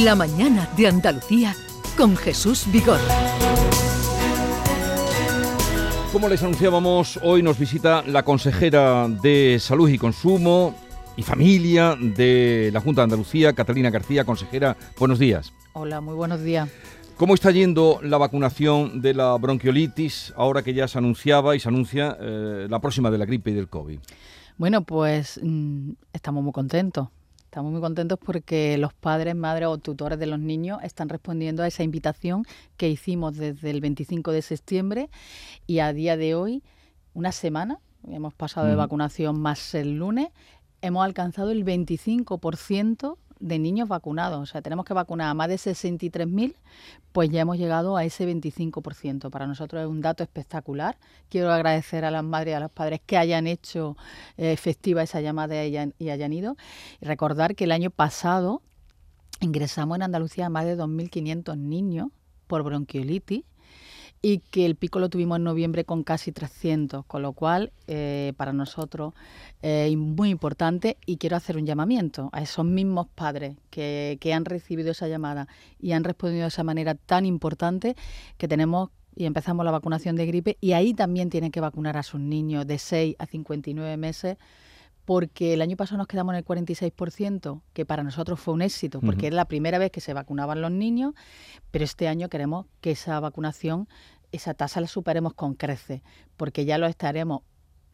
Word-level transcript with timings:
La 0.00 0.14
mañana 0.14 0.70
de 0.74 0.86
Andalucía 0.86 1.54
con 1.98 2.16
Jesús 2.16 2.64
Vigor. 2.72 2.98
Como 6.10 6.30
les 6.30 6.42
anunciábamos, 6.42 7.20
hoy 7.22 7.42
nos 7.42 7.58
visita 7.58 8.02
la 8.06 8.22
consejera 8.24 9.06
de 9.06 9.58
Salud 9.60 9.90
y 9.90 9.98
Consumo 9.98 10.74
y 11.14 11.22
Familia 11.22 11.94
de 12.00 12.70
la 12.72 12.80
Junta 12.80 13.02
de 13.02 13.04
Andalucía, 13.04 13.52
Catalina 13.52 13.90
García. 13.90 14.24
Consejera, 14.24 14.78
buenos 14.98 15.18
días. 15.18 15.52
Hola, 15.74 16.00
muy 16.00 16.14
buenos 16.14 16.42
días. 16.42 16.70
¿Cómo 17.18 17.34
está 17.34 17.50
yendo 17.50 18.00
la 18.02 18.16
vacunación 18.16 19.02
de 19.02 19.12
la 19.12 19.36
bronquiolitis 19.36 20.32
ahora 20.38 20.62
que 20.62 20.72
ya 20.72 20.88
se 20.88 20.96
anunciaba 20.96 21.54
y 21.54 21.60
se 21.60 21.68
anuncia 21.68 22.16
eh, 22.18 22.66
la 22.66 22.80
próxima 22.80 23.10
de 23.10 23.18
la 23.18 23.26
gripe 23.26 23.50
y 23.50 23.54
del 23.54 23.68
COVID? 23.68 23.98
Bueno, 24.56 24.84
pues 24.84 25.38
mm, 25.42 25.90
estamos 26.14 26.42
muy 26.42 26.52
contentos. 26.52 27.08
Estamos 27.52 27.70
muy 27.70 27.82
contentos 27.82 28.18
porque 28.18 28.78
los 28.78 28.94
padres, 28.94 29.36
madres 29.36 29.68
o 29.68 29.76
tutores 29.76 30.18
de 30.18 30.24
los 30.24 30.38
niños 30.38 30.78
están 30.82 31.10
respondiendo 31.10 31.62
a 31.62 31.66
esa 31.66 31.82
invitación 31.82 32.46
que 32.78 32.88
hicimos 32.88 33.36
desde 33.36 33.68
el 33.68 33.82
25 33.82 34.32
de 34.32 34.40
septiembre 34.40 35.10
y 35.66 35.80
a 35.80 35.92
día 35.92 36.16
de 36.16 36.34
hoy, 36.34 36.62
una 37.12 37.30
semana, 37.30 37.78
hemos 38.08 38.32
pasado 38.32 38.68
de 38.68 38.74
vacunación 38.74 39.38
más 39.38 39.74
el 39.74 39.98
lunes, 39.98 40.28
hemos 40.80 41.04
alcanzado 41.04 41.50
el 41.50 41.62
25% 41.62 43.18
de 43.42 43.58
niños 43.58 43.88
vacunados. 43.88 44.40
O 44.40 44.46
sea, 44.46 44.62
tenemos 44.62 44.86
que 44.86 44.94
vacunar 44.94 45.28
a 45.28 45.34
más 45.34 45.48
de 45.48 45.56
63.000, 45.56 46.54
pues 47.12 47.28
ya 47.28 47.40
hemos 47.40 47.58
llegado 47.58 47.96
a 47.96 48.04
ese 48.04 48.26
25%. 48.26 49.30
Para 49.30 49.46
nosotros 49.46 49.82
es 49.82 49.88
un 49.88 50.00
dato 50.00 50.22
espectacular. 50.22 50.96
Quiero 51.28 51.52
agradecer 51.52 52.04
a 52.04 52.10
las 52.10 52.24
madres 52.24 52.52
y 52.52 52.54
a 52.54 52.60
los 52.60 52.70
padres 52.70 53.00
que 53.04 53.16
hayan 53.16 53.46
hecho 53.46 53.96
eh, 54.36 54.52
efectiva 54.52 55.02
esa 55.02 55.20
llamada 55.20 55.56
y 55.56 55.58
hayan, 55.58 55.94
y 55.98 56.10
hayan 56.10 56.32
ido. 56.32 56.56
Y 57.00 57.06
recordar 57.06 57.54
que 57.54 57.64
el 57.64 57.72
año 57.72 57.90
pasado 57.90 58.62
ingresamos 59.40 59.96
en 59.96 60.02
Andalucía 60.02 60.46
a 60.46 60.50
más 60.50 60.64
de 60.64 60.78
2.500 60.78 61.58
niños 61.58 62.08
por 62.46 62.62
bronquiolitis 62.62 63.44
y 64.22 64.38
que 64.38 64.64
el 64.64 64.76
pico 64.76 65.00
lo 65.00 65.08
tuvimos 65.08 65.36
en 65.36 65.44
noviembre 65.44 65.84
con 65.84 66.04
casi 66.04 66.30
300, 66.30 67.04
con 67.04 67.22
lo 67.22 67.32
cual 67.32 67.72
eh, 67.88 68.32
para 68.36 68.52
nosotros 68.52 69.14
es 69.60 69.96
muy 69.96 70.30
importante 70.30 70.96
y 71.06 71.18
quiero 71.18 71.36
hacer 71.36 71.56
un 71.56 71.66
llamamiento 71.66 72.30
a 72.32 72.42
esos 72.42 72.64
mismos 72.64 73.08
padres 73.14 73.56
que, 73.70 74.18
que 74.20 74.32
han 74.32 74.44
recibido 74.44 74.92
esa 74.92 75.08
llamada 75.08 75.48
y 75.78 75.92
han 75.92 76.04
respondido 76.04 76.42
de 76.42 76.48
esa 76.48 76.64
manera 76.64 76.94
tan 76.94 77.26
importante 77.26 77.96
que 78.38 78.48
tenemos 78.48 78.90
y 79.14 79.26
empezamos 79.26 79.64
la 79.64 79.70
vacunación 79.70 80.16
de 80.16 80.26
gripe 80.26 80.56
y 80.60 80.72
ahí 80.72 80.94
también 80.94 81.30
tienen 81.30 81.50
que 81.50 81.60
vacunar 81.60 81.96
a 81.96 82.02
sus 82.02 82.20
niños 82.20 82.66
de 82.66 82.78
6 82.78 83.16
a 83.18 83.26
59 83.26 83.96
meses 83.96 84.38
porque 85.04 85.54
el 85.54 85.62
año 85.62 85.76
pasado 85.76 85.98
nos 85.98 86.06
quedamos 86.06 86.34
en 86.34 86.38
el 86.38 86.44
46%, 86.44 87.60
que 87.72 87.84
para 87.84 88.02
nosotros 88.02 88.38
fue 88.38 88.54
un 88.54 88.62
éxito, 88.62 89.00
porque 89.00 89.26
era 89.26 89.36
la 89.36 89.46
primera 89.46 89.78
vez 89.78 89.90
que 89.90 90.00
se 90.00 90.14
vacunaban 90.14 90.60
los 90.60 90.70
niños, 90.70 91.14
pero 91.70 91.84
este 91.84 92.08
año 92.08 92.28
queremos 92.28 92.66
que 92.80 92.92
esa 92.92 93.18
vacunación, 93.20 93.88
esa 94.30 94.54
tasa 94.54 94.80
la 94.80 94.86
superemos 94.86 95.34
con 95.34 95.54
crece, 95.54 96.02
porque 96.36 96.64
ya 96.64 96.78
lo 96.78 96.86
estaremos 96.86 97.42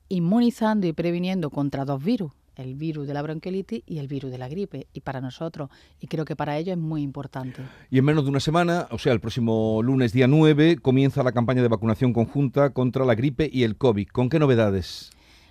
inmunizando 0.09 0.87
y 0.87 0.93
previniendo 0.93 1.51
contra 1.51 1.85
dos 1.85 2.03
virus, 2.03 2.33
el 2.57 2.75
virus 2.75 3.07
de 3.07 3.15
la 3.15 3.23
bronquiolitis 3.23 3.83
y 3.87 3.99
el 3.99 4.09
virus 4.09 4.31
de 4.31 4.39
la 4.39 4.49
gripe. 4.49 4.89
Y 4.93 5.01
para 5.01 5.21
nosotros, 5.21 5.71
y 6.01 6.09
creo 6.09 6.25
que 6.25 6.37
para 6.37 6.59
ellos 6.59 6.73
es 6.73 6.83
muy 6.83 7.03
importante. 7.03 7.63
Y 7.91 7.99
en 7.99 8.05
menos 8.05 8.25
de 8.25 8.31
una 8.31 8.41
semana, 8.41 8.89
o 8.91 8.99
sea, 8.99 9.13
el 9.13 9.21
próximo 9.21 9.83
lunes 9.83 10.13
día 10.13 10.27
9, 10.27 10.79
comienza 10.79 11.23
la 11.23 11.33
campaña 11.33 11.63
de 11.63 11.69
vacunación 11.69 12.13
conjunta 12.13 12.71
contra 12.71 13.05
la 13.05 13.15
gripe 13.15 13.49
y 13.51 13.63
el 13.63 13.77
COVID. 13.77 14.09
¿Con 14.09 14.29
qué 14.29 14.39
novedades? 14.39 15.11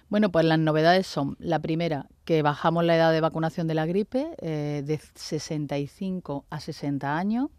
Bueno, 0.10 0.32
pues 0.32 0.46
las 0.46 0.58
novedades 0.58 1.06
son, 1.06 1.36
la 1.40 1.60
primera, 1.60 2.06
que 2.24 2.42
bajamos 2.42 2.86
la 2.86 2.96
edad 2.96 3.12
de 3.12 3.20
vacunación 3.20 3.68
de 3.68 3.74
la 3.74 3.86
gripe 3.86 4.30
eh, 4.42 4.82
de 4.86 5.02
65 5.16 6.46
a 6.50 6.60
60 6.62 7.18
años. 7.18 7.50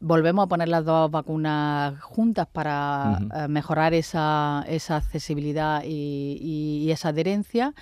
Volvemos 0.00 0.44
a 0.44 0.48
poner 0.48 0.68
las 0.68 0.84
dos 0.86 1.10
vacunas 1.10 2.00
juntas 2.00 2.46
para 2.50 3.18
eh, 3.34 3.48
mejorar 3.48 3.92
esa, 3.92 4.64
esa 4.68 4.96
accesibilidad 4.96 5.82
y, 5.84 6.90
esa 6.90 7.10
adherencia. 7.10 7.74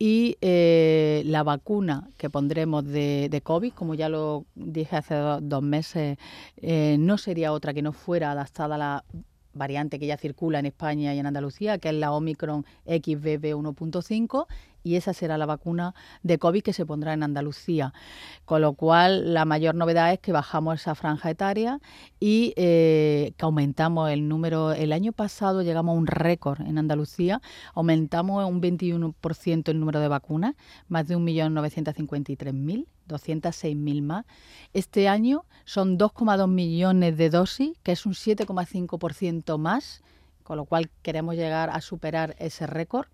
Y 0.00 0.36
eh, 0.40 1.22
la 1.26 1.42
vacuna 1.42 2.08
que 2.18 2.30
pondremos 2.30 2.84
de, 2.84 3.28
de, 3.30 3.40
COVID, 3.40 3.72
como 3.72 3.94
ya 3.94 4.08
lo 4.08 4.46
dije 4.54 4.96
hace 4.96 5.14
dos 5.16 5.62
meses, 5.62 6.18
no 6.60 7.18
sería 7.18 7.52
otra 7.52 7.74
que 7.74 7.82
no 7.82 7.92
fuera 7.92 8.32
adaptada 8.32 8.76
a 8.76 8.78
la 8.78 9.04
variante 9.58 9.98
que 9.98 10.06
ya 10.06 10.16
circula 10.16 10.58
en 10.58 10.66
España 10.66 11.14
y 11.14 11.18
en 11.18 11.26
Andalucía, 11.26 11.78
que 11.78 11.88
es 11.90 11.94
la 11.94 12.12
Omicron 12.12 12.64
XBB 12.86 13.54
1.5, 13.54 14.46
y 14.82 14.96
esa 14.96 15.12
será 15.12 15.38
la 15.38 15.46
vacuna 15.46 15.94
de 16.22 16.38
COVID 16.38 16.62
que 16.62 16.72
se 16.72 16.86
pondrá 16.86 17.12
en 17.12 17.22
Andalucía. 17.22 17.92
Con 18.44 18.62
lo 18.62 18.74
cual, 18.74 19.34
la 19.34 19.44
mayor 19.44 19.74
novedad 19.74 20.12
es 20.12 20.18
que 20.20 20.32
bajamos 20.32 20.80
esa 20.80 20.94
franja 20.94 21.30
etaria 21.30 21.80
y 22.20 22.54
eh, 22.56 23.32
que 23.36 23.44
aumentamos 23.44 24.10
el 24.10 24.28
número. 24.28 24.72
El 24.72 24.92
año 24.92 25.12
pasado 25.12 25.62
llegamos 25.62 25.94
a 25.94 25.98
un 25.98 26.06
récord 26.06 26.60
en 26.60 26.78
Andalucía, 26.78 27.40
aumentamos 27.74 28.48
un 28.48 28.60
21% 28.60 29.68
el 29.68 29.80
número 29.80 30.00
de 30.00 30.08
vacunas, 30.08 30.54
más 30.88 31.08
de 31.08 31.16
1.953.000 31.16 32.86
206.000 33.08 34.02
más. 34.02 34.26
Este 34.74 35.08
año 35.08 35.44
son 35.64 35.98
2,2 35.98 36.48
millones 36.48 37.16
de 37.16 37.30
dosis, 37.30 37.76
que 37.82 37.92
es 37.92 38.06
un 38.06 38.12
7,5% 38.12 39.58
más, 39.58 40.02
con 40.44 40.58
lo 40.58 40.66
cual 40.66 40.90
queremos 41.02 41.34
llegar 41.34 41.70
a 41.70 41.80
superar 41.80 42.36
ese 42.38 42.66
récord. 42.66 43.08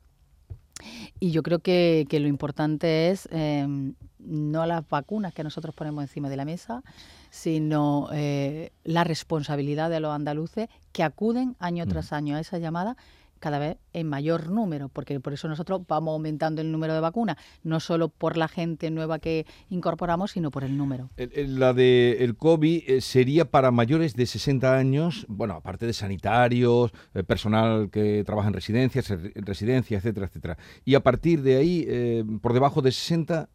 Y 1.21 1.31
yo 1.31 1.43
creo 1.43 1.61
que, 1.61 2.07
lo 2.11 2.29
importante 2.29 3.11
es 3.11 3.29
em, 3.31 3.95
no 4.19 4.67
las 4.67 4.89
vacunas 4.89 5.35
que 5.35 5.45
nosotros 5.45 5.75
ponemos 5.75 6.03
encima 6.03 6.29
de 6.29 6.37
la 6.37 6.45
mesa, 6.45 6.83
sino 7.31 8.09
eh, 8.13 8.73
la 8.85 9.05
responsabilidad 9.05 9.91
de 9.91 10.01
los 10.01 10.13
andaluces 10.13 10.69
que 10.93 11.03
acuden 11.03 11.57
año 11.59 11.87
tras 11.87 12.13
año 12.13 12.37
a 12.37 12.41
esa 12.41 12.59
llamada 12.59 12.97
cada 13.45 13.59
vez 13.59 13.77
en 13.93 14.09
mayor 14.09 14.49
número, 14.49 14.89
porque 14.89 15.21
por 15.21 15.35
eso 15.35 15.49
nosotros 15.49 15.83
vamos 15.87 16.13
aumentando 16.15 16.63
el 16.63 16.73
número 16.73 16.95
de 16.95 17.01
vacunas, 17.01 17.37
no 17.63 17.79
solo 17.79 18.09
por 18.09 18.39
la 18.39 18.49
gente 18.49 18.91
nueva 18.91 19.19
que 19.19 19.45
incorporamos, 19.69 20.31
sino 20.31 20.51
por 20.51 20.65
el 20.65 20.79
número. 20.79 21.11
La 21.19 21.75
del 21.75 22.17
el 22.23 22.37
COVID 22.39 22.85
eh, 22.87 23.03
sería 23.03 23.45
para 23.51 23.71
mayores 23.71 24.17
de 24.17 24.25
60 24.25 24.75
años, 24.75 25.27
bueno, 25.29 25.53
aparte 25.57 25.85
de 25.85 25.93
sanitarios, 25.93 26.93
eh, 27.13 27.23
personal 27.23 27.91
que 27.91 28.25
trabaja 28.25 28.49
en 28.49 28.55
residencias, 28.55 29.11
en 29.11 29.45
residencias, 29.45 30.03
etcétera, 30.03 30.27
etcétera. 30.29 30.57
Y 30.87 30.95
a 30.95 31.01
partir 31.01 31.43
de 31.43 31.57
ahí, 31.59 31.85
eh, 31.87 32.25
por 32.41 32.55
debajo 32.55 32.81
de 32.81 32.93
60, 32.93 33.51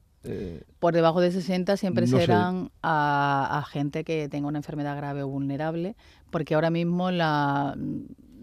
por 0.79 0.93
debajo 0.93 1.19
de 1.21 1.31
60 1.31 1.77
siempre 1.77 2.05
serán 2.05 2.71
a, 2.83 3.65
gente 3.71 4.03
que 4.03 4.29
tenga 4.29 4.49
una 4.49 4.59
enfermedad 4.59 4.95
grave 4.97 5.23
o 5.23 5.29
vulnerable, 5.29 5.95
porque 6.29 6.53
ahora 6.53 6.69
mismo 6.69 7.09
la, 7.09 7.75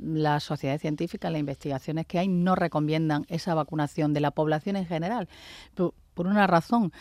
las 0.01 0.45
sociedades 0.45 0.81
científicas, 0.81 1.31
las 1.31 1.41
investigaciones 1.41 2.07
que 2.07 2.19
hay, 2.19 2.29
no 2.29 2.55
recomiendan 2.55 3.25
esa 3.29 3.55
vacunación 3.55 4.13
de 4.13 4.21
la 4.21 4.31
población 4.31 4.77
en 4.77 4.87
general. 4.87 5.29
Por, 5.75 6.27
una 6.27 6.47
razón, 6.47 6.93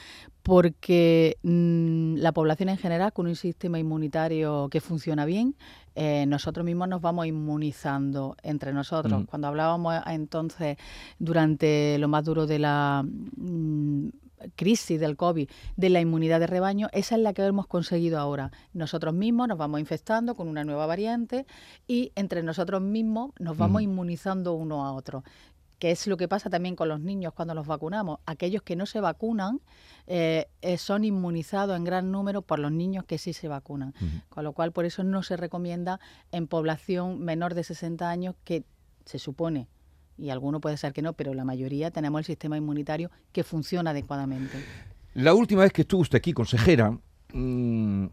porque 0.44 1.38
mm, 1.44 2.16
la 2.18 2.34
población 2.34 2.68
en 2.68 2.78
general, 2.78 3.14
con 3.14 3.28
un 3.28 3.36
sistema 3.38 3.80
inmunitario 3.80 4.68
que 4.70 4.82
funciona 4.82 5.24
bien, 5.24 5.56
eh, 5.96 6.26
nosotros 6.28 6.66
mismos 6.66 6.90
nos 6.90 7.02
vamos 7.02 7.26
inmunizando 7.26 8.36
entre 8.44 8.74
nosotros. 8.74 9.22
Mm. 9.22 9.26
Cuando 9.26 9.48
hablábamos 9.48 9.96
entonces, 10.08 10.78
durante 11.18 11.98
lo 11.98 12.10
más 12.10 12.26
duro 12.26 12.46
de 12.46 12.60
la 12.60 13.06
mm, 13.06 14.10
crisis 14.56 15.00
del 15.00 15.16
COVID, 15.16 15.50
de 15.76 15.90
la 15.90 16.02
inmunidad 16.02 16.40
de 16.40 16.48
rebaño, 16.48 16.90
esa 16.94 17.16
es 17.16 17.22
la 17.22 17.34
que 17.34 17.46
hemos 17.46 17.68
conseguido 17.68 18.20
ahora. 18.20 18.52
Nosotros 18.74 19.14
mismos 19.14 19.48
nos 19.48 19.58
vamos 19.58 19.80
infectando 19.80 20.36
con 20.36 20.48
una 20.48 20.64
nueva 20.64 20.86
variante 20.86 21.46
y 21.88 22.12
entre 22.16 22.44
nosotros 22.44 22.82
mismos 22.82 23.32
nos 23.40 23.58
vamos 23.58 23.82
inmunizando 23.82 24.54
uno 24.54 24.86
a 24.86 24.94
otro 24.94 25.24
que 25.80 25.92
es 25.92 26.08
lo 26.08 26.18
que 26.18 26.28
pasa 26.28 26.50
también 26.50 26.76
con 26.76 26.88
los 26.88 27.00
niños 27.00 27.34
cuando 27.34 27.54
los 27.54 27.68
vacunamos. 27.68 28.20
Aquellos 28.26 28.62
que 28.62 28.76
no 28.76 28.86
se 28.86 29.02
vacunan 29.02 29.62
eh, 30.08 30.48
eh, 30.62 30.78
son 30.78 31.04
inmunizados 31.04 31.76
en 31.76 31.84
gran 31.84 32.12
número 32.12 32.42
por 32.42 32.60
los 32.60 32.72
niños 32.72 33.04
que 33.06 33.18
sí 33.18 33.34
se 33.34 33.48
vacunan. 33.48 33.94
Con 34.30 34.44
lo 34.44 34.54
cual, 34.54 34.72
por 34.72 34.86
eso 34.86 35.04
no 35.04 35.22
se 35.24 35.38
recomienda 35.38 36.00
en 36.32 36.48
población 36.48 37.20
menor 37.20 37.54
de 37.56 37.64
60 37.64 38.10
años 38.10 38.36
que 38.44 38.64
se 39.06 39.20
supone 39.20 39.68
y 40.18 40.30
alguno 40.30 40.60
puede 40.60 40.78
ser 40.78 40.94
que 40.94 41.02
no, 41.02 41.14
pero 41.14 41.34
la 41.34 41.46
mayoría 41.46 41.92
tenemos 41.92 42.20
el 42.20 42.26
sistema 42.26 42.58
inmunitario 42.58 43.12
que 43.32 43.44
funciona 43.44 43.92
adecuadamente. 43.92 44.58
La 45.14 45.34
última 45.34 45.64
vez 45.64 45.72
que 45.72 45.82
estuvo 45.82 46.02
usted 46.02 46.18
aquí, 46.18 46.34
consejera, 46.34 46.98
mm, 47.34 48.06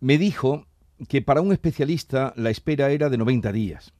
me 0.00 0.18
dijo 0.18 0.66
que 1.08 1.22
para 1.22 1.40
un 1.40 1.52
especialista 1.52 2.32
la 2.36 2.50
espera 2.50 2.90
era 2.90 3.08
de 3.08 3.18
90 3.18 3.52
días 3.52 3.92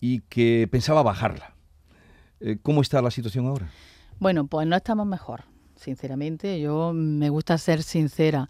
y 0.00 0.20
que 0.22 0.68
pensaba 0.70 1.02
bajarla. 1.02 1.54
Eh, 2.40 2.58
¿Cómo 2.62 2.82
está 2.82 3.00
la 3.02 3.10
situación 3.10 3.46
ahora? 3.46 3.70
Bueno, 4.18 4.46
pues 4.46 4.66
no 4.66 4.76
estamos 4.76 5.06
mejor, 5.06 5.44
sinceramente. 5.76 6.60
Yo 6.60 6.92
me 6.92 7.28
gusta 7.30 7.56
ser 7.58 7.82
sincera. 7.82 8.48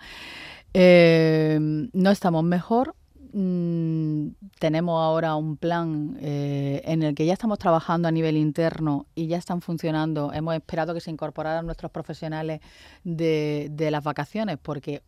Eh, 0.75 1.59
no 1.61 2.11
estamos 2.11 2.43
mejor, 2.45 2.95
Mm, 3.35 4.35
tenemos 4.59 5.01
ahora 5.01 5.37
un 5.37 5.57
plan 5.57 6.19
eh, 6.21 6.83
en 6.85 7.03
el 7.03 7.15
que 7.15 7.25
ya 7.25 7.33
estamos 7.33 7.59
trabajando 7.59 8.07
a 8.09 8.11
nivel 8.11 8.37
interno 8.37 9.07
y 9.15 9.27
ya 9.27 9.39
están 9.39 9.63
funcionando. 9.63 10.33
Hemos 10.35 10.55
esperado 10.55 10.93
que 10.93 11.01
se 11.01 11.11
incorporaran 11.11 11.65
nuestros 11.65 11.91
profesionales 11.91 12.61
de, 13.05 13.89
las 13.91 14.05
vacaciones 14.05 14.59
porque 14.61 15.03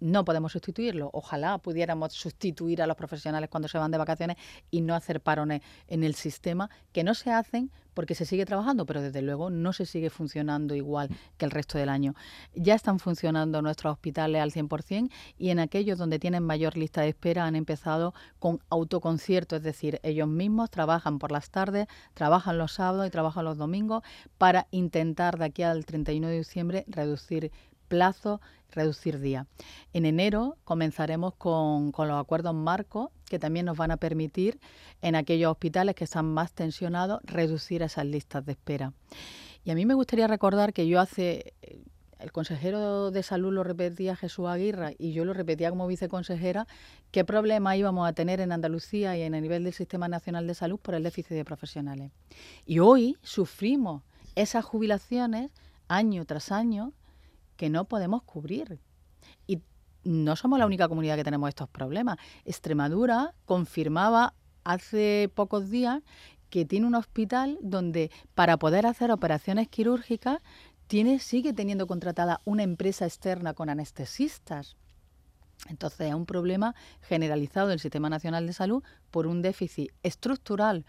no 0.00 0.24
podemos 0.24 0.52
sustituirlo. 0.52 1.10
Ojalá 1.12 1.58
pudiéramos 1.58 2.12
sustituir 2.12 2.82
a 2.82 2.86
los 2.86 2.96
profesionales 2.96 3.50
cuando 3.50 3.68
se 3.68 3.78
van 3.78 3.90
de 3.90 3.98
vacaciones 3.98 4.36
y 4.70 4.80
no 4.80 4.94
hacer 4.94 5.20
parones 5.20 5.62
en 5.88 6.04
el 6.04 6.14
sistema, 6.14 6.70
que 6.92 7.04
no 7.04 7.14
se 7.14 7.30
hacen 7.30 7.70
porque 7.94 8.14
se 8.14 8.24
sigue 8.24 8.46
trabajando, 8.46 8.86
pero 8.86 9.02
desde 9.02 9.22
luego 9.22 9.50
no 9.50 9.72
se 9.72 9.84
sigue 9.84 10.10
funcionando 10.10 10.74
igual 10.74 11.10
que 11.36 11.44
el 11.44 11.50
resto 11.50 11.78
del 11.78 11.88
año. 11.88 12.14
Ya 12.54 12.74
están 12.74 12.98
funcionando 12.98 13.62
nuestros 13.62 13.92
hospitales 13.92 14.40
al 14.40 14.52
100% 14.52 15.10
y 15.36 15.50
en 15.50 15.58
aquellos 15.58 15.98
donde 15.98 16.18
tienen 16.18 16.42
mayor 16.42 16.76
lista 16.76 17.02
de 17.02 17.08
espera 17.08 17.44
han 17.44 17.56
empezado 17.56 18.14
con 18.38 18.60
autoconcierto, 18.70 19.56
es 19.56 19.62
decir, 19.62 20.00
ellos 20.02 20.28
mismos 20.28 20.70
trabajan 20.70 21.18
por 21.18 21.32
las 21.32 21.50
tardes, 21.50 21.88
trabajan 22.14 22.58
los 22.58 22.72
sábados 22.72 23.06
y 23.06 23.10
trabajan 23.10 23.44
los 23.44 23.58
domingos 23.58 24.02
para 24.38 24.66
intentar 24.70 25.38
de 25.38 25.46
aquí 25.46 25.62
al 25.62 25.84
31 25.84 26.28
de 26.28 26.38
diciembre 26.38 26.84
reducir 26.88 27.52
plazo, 27.90 28.40
reducir 28.70 29.18
día. 29.18 29.46
En 29.92 30.06
enero 30.06 30.56
comenzaremos 30.64 31.34
con, 31.34 31.92
los 31.98 32.20
acuerdos 32.20 32.54
marcos 32.54 33.10
que 33.28 33.38
también 33.38 33.66
nos 33.66 33.76
van 33.76 33.90
a 33.90 33.96
permitir 33.98 34.60
en 35.02 35.16
aquellos 35.16 35.50
hospitales 35.50 35.94
que 35.96 36.04
están 36.04 36.32
más 36.32 36.52
tensionados 36.52 37.20
reducir 37.24 37.82
esas 37.82 38.06
listas 38.06 38.46
de 38.46 38.52
espera. 38.52 38.92
Y 39.64 39.72
a 39.72 39.74
mí 39.74 39.84
me 39.84 39.94
gustaría 39.94 40.28
recordar 40.28 40.72
que 40.72 40.86
yo 40.86 41.00
hace 41.00 41.52
eh, 41.62 41.82
el 42.20 42.32
consejero 42.32 43.10
de 43.10 43.22
salud 43.22 43.52
lo 43.52 43.64
repetía 43.64 44.14
Jesús 44.14 44.46
Aguirre 44.46 44.94
y 44.98 45.12
yo 45.12 45.24
lo 45.24 45.34
repetía 45.34 45.70
como 45.70 45.86
viceconsejera, 45.86 46.66
qué 47.10 47.24
problema 47.24 47.76
íbamos 47.76 48.08
a 48.08 48.12
tener 48.12 48.40
en 48.40 48.52
Andalucía 48.52 49.16
y 49.16 49.22
en 49.22 49.34
el 49.34 49.42
nivel 49.42 49.64
del 49.64 49.72
Sistema 49.72 50.06
Nacional 50.06 50.46
de 50.46 50.54
Salud 50.54 50.78
por 50.78 50.94
el 50.94 51.02
déficit 51.02 51.32
de 51.32 51.44
profesionales. 51.44 52.12
Y 52.66 52.78
hoy 52.78 53.16
sufrimos 53.22 54.02
esas 54.36 54.64
jubilaciones 54.64 55.50
año 55.88 56.24
tras 56.24 56.52
año 56.52 56.92
que 57.60 57.68
no 57.68 57.84
podemos 57.84 58.22
cubrir. 58.22 58.80
Y 59.46 59.60
no 60.02 60.34
somos 60.34 60.58
la 60.58 60.64
única 60.64 60.88
comunidad 60.88 61.16
que 61.16 61.24
tenemos 61.24 61.50
estos 61.50 61.68
problemas. 61.68 62.16
Extremadura 62.46 63.34
confirmaba 63.44 64.32
hace 64.64 65.30
pocos 65.34 65.68
días 65.68 66.00
que 66.48 66.64
tiene 66.64 66.86
un 66.86 66.94
hospital 66.94 67.58
donde 67.60 68.10
para 68.34 68.56
poder 68.56 68.86
hacer 68.86 69.10
operaciones 69.10 69.68
quirúrgicas 69.68 70.38
tiene, 70.86 71.18
sigue 71.18 71.52
teniendo 71.52 71.86
contratada 71.86 72.40
una 72.46 72.62
empresa 72.62 73.04
externa 73.04 73.52
con 73.52 73.68
anestesistas. 73.68 74.78
Entonces 75.68 76.08
es 76.08 76.14
un 76.14 76.24
problema 76.24 76.74
generalizado 77.02 77.68
del 77.68 77.78
Sistema 77.78 78.08
Nacional 78.08 78.46
de 78.46 78.54
Salud 78.54 78.82
por 79.10 79.26
un 79.26 79.42
déficit 79.42 79.92
estructural 80.02 80.86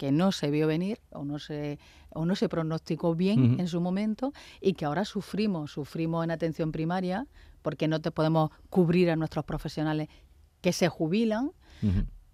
que 0.00 0.12
no 0.12 0.32
se 0.32 0.50
vio 0.50 0.66
venir 0.66 0.98
o 1.10 1.26
no 1.26 1.38
se, 1.38 1.78
o 2.08 2.24
no 2.24 2.34
se 2.34 2.48
pronosticó 2.48 3.14
bien 3.14 3.60
en 3.60 3.68
su 3.68 3.82
momento 3.82 4.32
y 4.58 4.72
que 4.72 4.86
ahora 4.86 5.04
sufrimos, 5.04 5.72
sufrimos 5.72 6.24
en 6.24 6.30
atención 6.30 6.72
primaria 6.72 7.26
porque 7.60 7.86
no 7.86 8.00
te 8.00 8.10
podemos 8.10 8.48
cubrir 8.70 9.10
a 9.10 9.16
nuestros 9.16 9.44
profesionales 9.44 10.08
que 10.62 10.72
se 10.72 10.88
jubilan. 10.88 11.52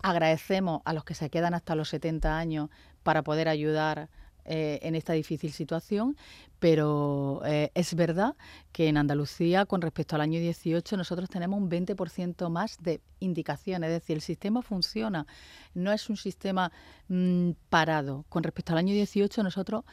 Agradecemos 0.00 0.80
a 0.84 0.92
los 0.92 1.02
que 1.02 1.14
se 1.14 1.28
quedan 1.28 1.54
hasta 1.54 1.74
los 1.74 1.88
70 1.88 2.38
años 2.38 2.70
para 3.02 3.24
poder 3.24 3.48
ayudar 3.48 4.10
eh, 4.46 4.78
en 4.82 4.94
esta 4.94 5.12
difícil 5.12 5.52
situación, 5.52 6.16
pero 6.58 7.42
eh, 7.44 7.70
es 7.74 7.94
verdad 7.94 8.34
que 8.72 8.88
en 8.88 8.96
Andalucía, 8.96 9.66
con 9.66 9.82
respecto 9.82 10.14
al 10.14 10.22
año 10.22 10.40
18, 10.40 10.96
nosotros 10.96 11.28
tenemos 11.28 11.60
un 11.60 11.70
20% 11.70 12.48
más 12.48 12.78
de 12.82 13.00
indicaciones, 13.20 13.88
es 13.88 14.00
decir, 14.00 14.16
el 14.16 14.22
sistema 14.22 14.62
funciona, 14.62 15.26
no 15.74 15.92
es 15.92 16.08
un 16.08 16.16
sistema 16.16 16.70
mm, 17.08 17.50
parado. 17.68 18.24
Con 18.28 18.42
respecto 18.42 18.72
al 18.72 18.78
año 18.78 18.94
18, 18.94 19.42
nosotros 19.42 19.84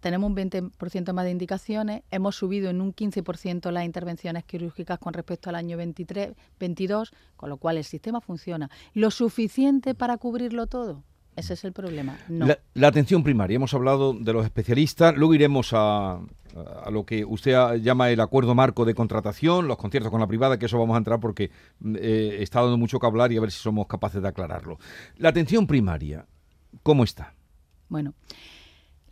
tenemos 0.00 0.30
un 0.30 0.36
20% 0.36 1.12
más 1.12 1.24
de 1.24 1.30
indicaciones, 1.30 2.02
hemos 2.10 2.36
subido 2.36 2.70
en 2.70 2.80
un 2.80 2.94
15% 2.94 3.70
las 3.70 3.84
intervenciones 3.84 4.44
quirúrgicas 4.44 4.98
con 4.98 5.12
respecto 5.12 5.50
al 5.50 5.56
año 5.56 5.76
23, 5.76 6.34
22, 6.58 7.12
con 7.36 7.50
lo 7.50 7.56
cual 7.56 7.78
el 7.78 7.84
sistema 7.84 8.20
funciona. 8.20 8.70
¿Lo 8.94 9.10
suficiente 9.10 9.94
para 9.94 10.16
cubrirlo 10.18 10.66
todo? 10.66 11.02
Ese 11.38 11.54
es 11.54 11.64
el 11.64 11.72
problema. 11.72 12.18
La, 12.74 12.88
atención 12.88 13.22
primaria, 13.22 13.54
hemos 13.54 13.72
hablado 13.72 14.12
de 14.12 14.32
los 14.32 14.44
especialistas, 14.44 15.16
luego 15.16 15.34
iremos 15.34 15.70
a, 15.72 16.18
lo 16.90 17.06
que 17.06 17.24
usted 17.24 17.76
llama 17.80 18.10
el 18.10 18.18
acuerdo 18.18 18.56
marco 18.56 18.84
de 18.84 18.92
contratación, 18.92 19.68
los 19.68 19.76
conciertos 19.76 20.10
con 20.10 20.20
la 20.20 20.26
privada, 20.26 20.58
que 20.58 20.66
eso 20.66 20.80
vamos 20.80 20.96
a 20.96 20.98
entrar 20.98 21.20
porque 21.20 21.52
eh, 21.94 22.38
está 22.40 22.60
dando 22.60 22.76
mucho 22.76 22.98
que 22.98 23.06
hablar 23.06 23.30
y 23.30 23.36
a 23.36 23.40
ver 23.40 23.52
si 23.52 23.60
somos 23.60 23.86
capaces 23.86 24.20
de 24.20 24.26
aclararlo. 24.26 24.80
La 25.16 25.28
atención 25.28 25.68
primaria, 25.68 26.26
¿cómo 26.82 27.04
está? 27.04 27.34
Bueno. 27.88 28.14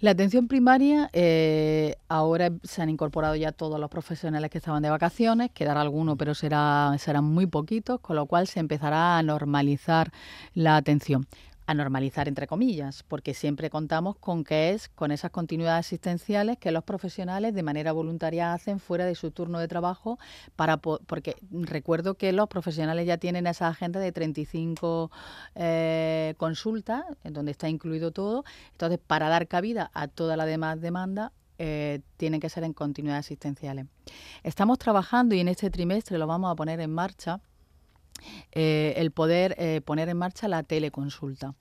La 0.00 0.11
atención 0.11 0.46
primaria, 0.46 1.08
eh, 1.14 1.96
ahora 2.08 2.50
se 2.64 2.82
han 2.82 2.90
incorporado 2.90 3.34
ya 3.34 3.52
todos 3.52 3.81
los 3.81 3.88
profesionales 3.88 4.50
que 4.50 4.58
estaban 4.58 4.82
de 4.82 4.90
vacaciones, 4.90 5.52
quedará 5.52 5.81
alguno, 5.81 6.17
pero 6.17 6.34
será, 6.34 6.94
serán 6.99 7.25
muy 7.25 7.46
poquitos, 7.46 8.00
con 8.00 8.17
lo 8.17 8.26
cual 8.26 8.46
se 8.46 8.61
empezará 8.61 9.17
a 9.17 9.23
normalizar 9.23 10.12
la 10.52 10.76
atención 10.76 11.26
a 11.66 11.74
normalizar 11.74 12.28
entre 12.28 12.46
comillas, 12.46 13.02
porque 13.02 13.34
siempre 13.34 13.70
contamos 13.70 14.16
con 14.16 14.44
que 14.44 14.70
es 14.70 14.88
con 14.88 15.10
esas 15.10 15.30
continuidades 15.32 15.86
asistenciales 15.86 16.58
que 16.58 16.70
los 16.70 16.84
profesionales 16.84 17.54
de 17.54 17.62
manera 17.62 17.92
voluntaria 17.92 18.52
hacen 18.52 18.78
fuera 18.78 19.04
de 19.04 19.14
su 19.14 19.32
turno 19.32 19.58
de 19.58 19.68
trabajo 19.68 20.18
para 20.54 20.76
porque 20.76 21.36
recuerdo 21.50 22.14
que 22.14 22.32
los 22.32 22.48
profesionales 22.48 23.06
ya 23.06 23.18
tienen 23.18 23.46
esa 23.46 23.68
agenda 23.68 23.98
de 23.98 24.12
35 24.12 25.10
eh, 25.56 26.34
consultas 26.36 27.04
en 27.24 27.32
donde 27.32 27.50
está 27.50 27.68
incluido 27.68 28.12
todo, 28.12 28.44
entonces 28.72 29.00
para 29.04 29.28
dar 29.28 29.48
cabida 29.48 29.90
a 29.92 30.06
toda 30.08 30.36
la 30.36 30.46
demás 30.46 30.80
demanda 30.80 31.32
eh, 31.58 32.00
tienen 32.16 32.38
que 32.38 32.50
ser 32.50 32.64
en 32.64 32.74
continuidades 32.74 33.26
asistenciales. 33.26 33.86
Estamos 34.42 34.78
trabajando 34.78 35.34
y 35.34 35.40
en 35.40 35.48
este 35.48 35.70
trimestre 35.70 36.18
lo 36.18 36.26
vamos 36.26 36.52
a 36.52 36.54
poner 36.54 36.80
en 36.80 36.92
marcha 36.92 37.40
eh, 38.52 38.94
el 38.96 39.10
poder 39.10 39.54
eh, 39.58 39.80
poner 39.84 40.08
en 40.08 40.16
marcha 40.16 40.48
la 40.48 40.62
teleconsulta. 40.62 41.54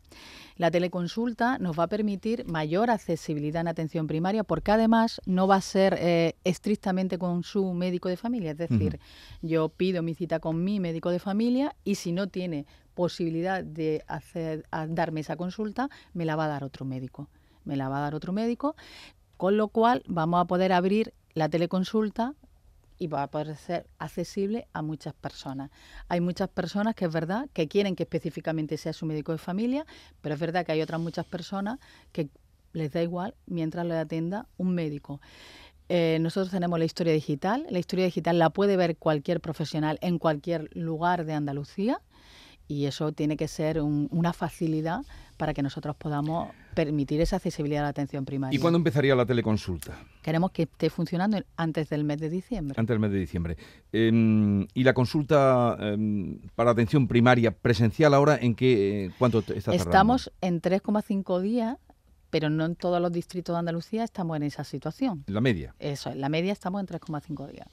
La 0.57 0.71
teleconsulta 0.71 1.57
nos 1.57 1.77
va 1.77 1.83
a 1.83 1.87
permitir 1.87 2.45
mayor 2.47 2.89
accesibilidad 2.89 3.61
en 3.61 3.67
atención 3.67 4.07
primaria 4.07 4.45
porque 4.45 4.71
además 4.71 5.19
no 5.25 5.47
va 5.47 5.55
a 5.55 5.61
ser 5.61 5.97
eh, 5.99 6.35
estrictamente 6.45 7.17
con 7.17 7.43
su 7.43 7.73
médico 7.73 8.07
de 8.07 8.15
familia. 8.15 8.51
Es 8.51 8.57
decir, 8.57 8.99
yo 9.41 9.67
pido 9.67 10.01
mi 10.01 10.13
cita 10.15 10.39
con 10.39 10.63
mi 10.63 10.79
médico 10.79 11.09
de 11.09 11.19
familia 11.19 11.75
y 11.83 11.95
si 11.95 12.13
no 12.13 12.27
tiene 12.27 12.65
posibilidad 12.93 13.65
de 13.65 14.05
hacer, 14.07 14.65
darme 14.89 15.19
esa 15.19 15.35
consulta, 15.35 15.89
me 16.13 16.23
la 16.23 16.37
va 16.37 16.45
a 16.45 16.49
dar 16.49 16.63
otro 16.63 16.85
médico. 16.85 17.27
Me 17.65 17.75
la 17.75 17.89
va 17.89 17.97
a 17.97 18.01
dar 18.01 18.15
otro 18.15 18.31
médico, 18.31 18.77
con 19.35 19.57
lo 19.57 19.67
cual 19.67 20.03
vamos 20.07 20.39
a 20.39 20.45
poder 20.45 20.71
abrir 20.71 21.13
la 21.33 21.49
teleconsulta 21.49 22.33
y 22.97 23.07
va 23.07 23.23
a 23.23 23.27
poder 23.27 23.55
ser 23.55 23.87
accesible 23.97 24.67
a 24.73 24.81
muchas 24.81 25.13
personas. 25.13 25.71
Hay 26.07 26.21
muchas 26.21 26.49
personas 26.49 26.95
que 26.95 27.05
es 27.05 27.13
verdad 27.13 27.49
que 27.53 27.67
quieren 27.67 27.95
que 27.95 28.03
específicamente 28.03 28.77
sea 28.77 28.93
su 28.93 29.05
médico 29.05 29.31
de 29.31 29.37
familia, 29.37 29.85
pero 30.21 30.35
es 30.35 30.41
verdad 30.41 30.65
que 30.65 30.71
hay 30.71 30.81
otras 30.81 30.99
muchas 31.01 31.25
personas 31.25 31.79
que 32.11 32.29
les 32.73 32.91
da 32.91 33.01
igual 33.01 33.35
mientras 33.45 33.85
le 33.85 33.97
atienda 33.97 34.47
un 34.57 34.75
médico. 34.75 35.21
Eh, 35.87 36.17
nosotros 36.19 36.51
tenemos 36.51 36.79
la 36.79 36.85
historia 36.85 37.13
digital. 37.13 37.65
La 37.69 37.79
historia 37.79 38.05
digital 38.05 38.39
la 38.39 38.49
puede 38.49 38.75
ver 38.75 38.97
cualquier 38.97 39.39
profesional 39.39 39.99
en 40.01 40.17
cualquier 40.17 40.69
lugar 40.75 41.25
de 41.25 41.33
Andalucía 41.33 42.01
y 42.67 42.85
eso 42.85 43.11
tiene 43.11 43.37
que 43.37 43.47
ser 43.47 43.81
una 43.81 44.33
facilidad 44.33 45.01
para 45.37 45.53
que 45.53 45.61
nosotros 45.61 45.95
podamos 45.95 46.49
permitir 46.73 47.21
esa 47.21 47.37
accesibilidad 47.37 47.81
a 47.81 47.83
la 47.83 47.89
atención 47.89 48.25
primaria. 48.25 48.55
¿Y 48.55 48.59
cuándo 48.59 48.77
empezaría 48.77 49.15
la 49.15 49.25
teleconsulta? 49.25 49.97
Queremos 50.21 50.51
que 50.51 50.63
esté 50.63 50.89
funcionando 50.89 51.41
antes 51.57 51.89
del 51.89 52.03
mes 52.03 52.19
de 52.19 52.29
diciembre. 52.29 52.75
Antes 52.77 52.93
del 52.93 52.99
mes 52.99 53.11
de 53.11 53.19
diciembre. 53.19 53.57
Em, 53.91 54.67
¿Y 54.73 54.83
la 54.83 54.93
consulta 54.93 55.77
em, 55.79 56.39
para 56.55 56.71
atención 56.71 57.07
primaria 57.07 57.51
presencial 57.51 58.13
ahora 58.13 58.37
en 58.41 58.55
qué, 58.55 59.05
eh, 59.05 59.11
cuánto 59.17 59.39
está 59.39 59.71
tardando? 59.71 59.83
Estamos 59.83 60.31
en 60.41 60.61
3,5 60.61 61.41
días 61.41 61.77
pero 62.29 62.49
no 62.49 62.65
en 62.65 62.75
todos 62.75 63.01
los 63.01 63.13
distritos 63.13 63.55
de 63.55 63.59
Andalucía 63.59 64.03
estamos 64.03 64.35
en 64.35 64.43
esa 64.43 64.65
situación. 64.65 65.23
La 65.27 65.39
media. 65.39 65.73
Eso, 65.79 66.09
en 66.09 66.19
la 66.19 66.27
media 66.27 66.51
estamos 66.51 66.81
en 66.81 66.87
3,5 66.87 67.49
días. 67.49 67.67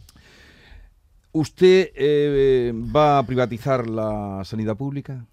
¿Usted 1.32 1.90
eh, 1.96 2.72
va 2.94 3.18
a 3.18 3.26
privatizar 3.26 3.88
la 3.88 4.42
sanidad 4.44 4.76
pública? 4.76 5.26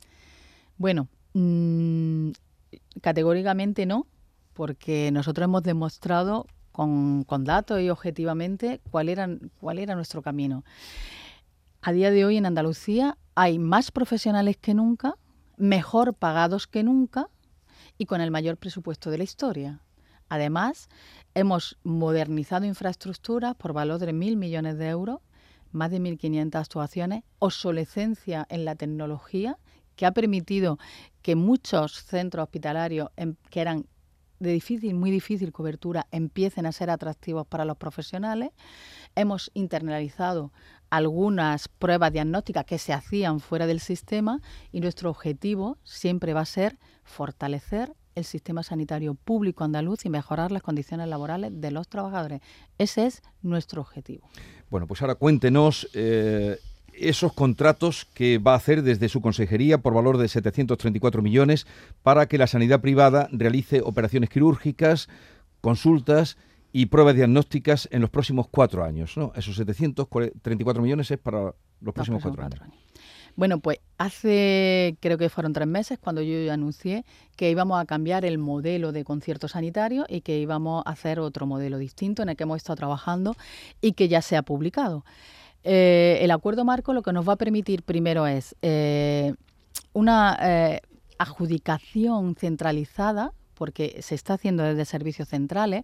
Bueno, 0.78 1.10
mm, 1.34 2.32
categóricamente 3.02 3.86
no, 3.86 4.08
porque 4.54 5.12
nosotros 5.12 5.46
hemos 5.46 5.64
demostrado 5.64 6.46
con, 6.72 7.26
datos 7.44 7.82
y 7.82 7.90
objetivamente 7.90 8.80
cuál 8.90 9.10
era, 9.10 9.28
cuál 9.60 9.80
era 9.80 9.96
nuestro 9.96 10.22
camino. 10.22 10.64
A 11.82 11.92
día 11.92 12.12
de 12.12 12.26
hoy 12.26 12.38
en 12.38 12.46
Andalucía 12.46 13.18
hay 13.36 13.60
más 13.60 13.92
profesionales 13.92 14.58
que 14.58 14.74
nunca, 14.74 15.16
mejor 15.58 16.14
pagados 16.14 16.68
que 16.68 16.84
nunca 16.84 17.28
y 17.98 18.06
con 18.06 18.22
el 18.22 18.32
mayor 18.32 18.58
presupuesto 18.58 19.12
de 19.12 19.18
la 19.18 19.24
historia. 19.24 19.82
Además, 20.30 20.90
hemos 21.34 21.78
modernizado 21.84 22.66
infraestructuras 22.66 23.56
por 23.56 23.74
valor 23.74 24.00
de 24.00 24.14
mil 24.14 24.38
millones 24.38 24.78
de 24.78 24.90
euros 24.90 25.20
más 25.72 25.92
de 25.92 26.00
1.500 26.00 26.56
actuaciones, 26.56 27.24
obsolescencia 27.40 28.46
en 28.50 28.66
la 28.66 28.76
tecnología, 28.76 29.58
que 30.00 30.06
ha 30.06 30.13
permitido 30.13 30.79
que 31.22 31.36
muchos 31.36 32.06
centros 32.06 32.44
hospitalarios 32.44 33.10
em, 33.18 33.36
que 33.50 33.60
eran 33.60 33.86
de 34.39 34.53
difícil, 34.53 34.96
muy 34.96 35.12
difícil 35.12 35.51
cobertura 35.51 36.08
empiecen 36.12 36.65
a 36.65 36.72
ser 36.72 36.89
atractivos 36.89 37.46
para 37.46 37.65
los 37.65 37.75
profesionales. 37.75 38.51
Hemos 39.15 39.51
internalizado 39.53 40.53
algunas 40.89 41.68
pruebas 41.68 42.13
diagnósticas 42.13 42.63
que 42.63 42.77
se 42.77 42.94
hacían 42.94 43.41
fuera 43.41 43.68
del 43.68 43.82
sistema 43.82 44.39
y 44.72 44.79
nuestro 44.79 45.10
objetivo 45.10 45.77
siempre 45.84 46.34
va 46.34 46.39
a 46.39 46.46
ser 46.46 46.79
fortalecer 47.03 47.94
el 48.15 48.24
sistema 48.24 48.63
sanitario 48.63 49.15
público 49.15 49.65
andaluz 49.65 50.06
y 50.06 50.10
mejorar 50.10 50.53
las 50.53 50.62
condiciones 50.62 51.10
laborales 51.10 51.51
de 51.60 51.72
los 51.72 51.89
trabajadores. 51.89 52.39
Ese 52.77 53.06
es 53.06 53.22
nuestro 53.41 53.82
objetivo. 53.82 54.29
Bueno, 54.70 54.88
pues 54.88 55.01
ahora 55.01 55.15
cuéntenos 55.15 55.89
eh, 55.94 56.58
esos 57.01 57.34
contratos 57.34 58.06
que 58.13 58.38
va 58.38 58.53
a 58.53 58.58
hacer 58.58 58.84
desde 58.84 59.10
su 59.10 59.22
consejería 59.22 59.79
por 59.79 59.94
valor 59.94 60.18
de 60.18 60.27
734 60.27 61.22
millones 61.22 61.68
para 62.03 62.27
que 62.27 62.38
la 62.38 62.48
sanidad 62.48 62.82
privada 62.82 63.29
realice 63.32 63.82
operaciones 63.82 64.29
quirúrgicas, 64.29 65.10
consultas 65.62 66.38
y 66.72 66.88
pruebas 66.88 67.15
diagnósticas 67.15 67.88
en 67.91 68.01
los 68.01 68.10
próximos 68.10 68.48
cuatro 68.50 68.84
años. 68.84 69.18
¿no? 69.18 69.32
Esos 69.36 69.56
734 69.56 70.82
millones 70.82 71.12
es 71.12 71.18
para 71.18 71.53
los 71.82 71.94
próximos, 71.94 72.22
cuatro, 72.22 72.44
años. 72.44 72.60
Bueno, 73.36 73.60
pues 73.60 73.79
hace, 73.98 74.98
creo 75.00 75.18
que 75.18 75.29
fueron 75.29 75.53
tres 75.53 75.68
meses, 75.68 75.98
cuando 76.00 76.22
yo 76.22 76.51
anuncié 76.51 77.06
que 77.36 77.50
íbamos 77.50 77.82
a 77.82 77.86
cambiar 77.86 78.25
el 78.25 78.38
modelo 78.38 78.91
de 78.91 79.03
concierto 79.03 79.48
sanitario 79.48 80.06
y 80.10 80.22
que 80.22 80.39
íbamos 80.39 80.84
a 80.86 80.89
hacer 80.89 81.20
otro 81.20 81.46
modelo 81.46 81.77
distinto 81.77 82.22
en 82.22 82.29
el 82.29 82.36
que 82.36 82.44
hemos 82.44 82.58
estado 82.58 82.75
trabajando 82.75 83.36
y 83.82 83.94
que 83.94 84.08
ya 84.10 84.22
se 84.22 84.36
ha 84.36 84.41
publicado. 84.41 85.06
Eh, 85.63 86.20
el 86.22 86.32
acuerdo 86.32 86.63
marco 86.66 86.94
lo 86.94 87.01
que 87.01 87.13
nos 87.13 87.28
va 87.28 87.34
a 87.34 87.38
permitir 87.38 87.84
primero 87.84 88.28
es 88.28 88.56
eh, 88.62 89.34
una 89.94 90.38
eh, 90.42 90.82
adjudicación 91.18 92.36
centralizada, 92.36 93.34
porque 93.56 94.01
se 94.01 94.16
está 94.16 94.36
haciendo 94.36 94.63
desde 94.63 94.86
servicios 94.86 95.28
centrales, 95.28 95.84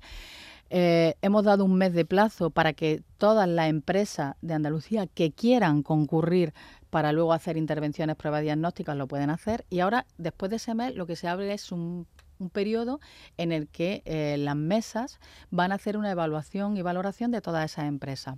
hemos 0.68 1.44
dado 1.46 1.64
un 1.64 1.76
mes 1.76 1.94
de 1.94 2.06
plazo 2.06 2.50
para 2.50 2.74
que 2.74 3.04
todas 3.18 3.48
las 3.48 3.70
empresas 3.70 4.36
de 4.42 4.56
Andalucía 4.56 5.06
que 5.08 5.32
quieran 5.32 5.84
concurrir 5.84 6.54
para 6.90 7.12
luego 7.12 7.34
hacer 7.34 7.56
intervenciones, 7.56 8.16
pruebas 8.16 8.42
diagnósticas, 8.42 8.98
lo 8.98 9.08
pueden 9.08 9.30
hacer. 9.30 9.66
Y 9.70 9.82
ahora, 9.82 10.06
después 10.18 10.50
de 10.50 10.56
ese 10.56 10.74
mes, 10.74 10.96
lo 10.96 11.06
que 11.06 11.16
se 11.16 11.28
abre 11.28 11.54
es 11.54 11.72
un 11.72 12.08
un 12.40 12.50
periodo 12.50 13.00
en 13.38 13.52
el 13.52 13.68
que 13.68 14.02
eh, 14.06 14.38
las 14.38 14.56
mesas 14.56 15.20
van 15.52 15.72
a 15.72 15.76
hacer 15.76 15.98
una 15.98 16.12
evaluación 16.12 16.78
y 16.78 16.82
valoración 16.82 17.32
de 17.32 17.42
todas 17.42 17.72
esas 17.72 17.86
empresas. 17.86 18.38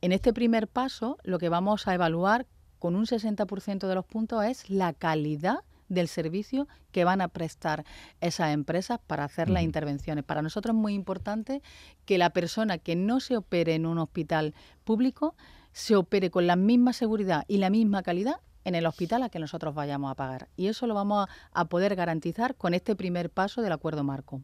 En 0.00 0.12
este 0.12 0.32
primer 0.32 0.68
paso, 0.68 1.18
lo 1.22 1.38
que 1.38 1.48
vamos 1.48 1.86
a 1.88 1.94
evaluar 1.94 2.46
con 2.78 2.96
un 2.96 3.06
60% 3.06 3.86
de 3.86 3.94
los 3.94 4.04
puntos 4.04 4.44
es 4.44 4.68
la 4.68 4.92
calidad 4.92 5.60
del 5.88 6.08
servicio 6.08 6.68
que 6.90 7.04
van 7.04 7.20
a 7.20 7.28
prestar 7.28 7.84
esas 8.20 8.52
empresas 8.52 8.98
para 9.06 9.24
hacer 9.24 9.50
las 9.50 9.62
intervenciones. 9.62 10.24
Para 10.24 10.42
nosotros 10.42 10.74
es 10.74 10.80
muy 10.80 10.94
importante 10.94 11.62
que 12.06 12.18
la 12.18 12.30
persona 12.30 12.78
que 12.78 12.96
no 12.96 13.20
se 13.20 13.36
opere 13.36 13.74
en 13.74 13.86
un 13.86 13.98
hospital 13.98 14.54
público 14.84 15.36
se 15.72 15.96
opere 15.96 16.30
con 16.30 16.46
la 16.46 16.56
misma 16.56 16.92
seguridad 16.92 17.44
y 17.46 17.58
la 17.58 17.70
misma 17.70 18.02
calidad 18.02 18.36
en 18.64 18.74
el 18.74 18.86
hospital 18.86 19.22
a 19.22 19.28
que 19.28 19.38
nosotros 19.38 19.74
vayamos 19.74 20.10
a 20.10 20.14
pagar. 20.14 20.48
Y 20.56 20.68
eso 20.68 20.86
lo 20.86 20.94
vamos 20.94 21.28
a, 21.52 21.64
poder 21.66 21.94
garantizar 21.96 22.54
con 22.54 22.74
este 22.74 22.94
primer 22.96 23.30
paso 23.30 23.62
del 23.62 23.72
acuerdo 23.72 24.04
marco. 24.04 24.42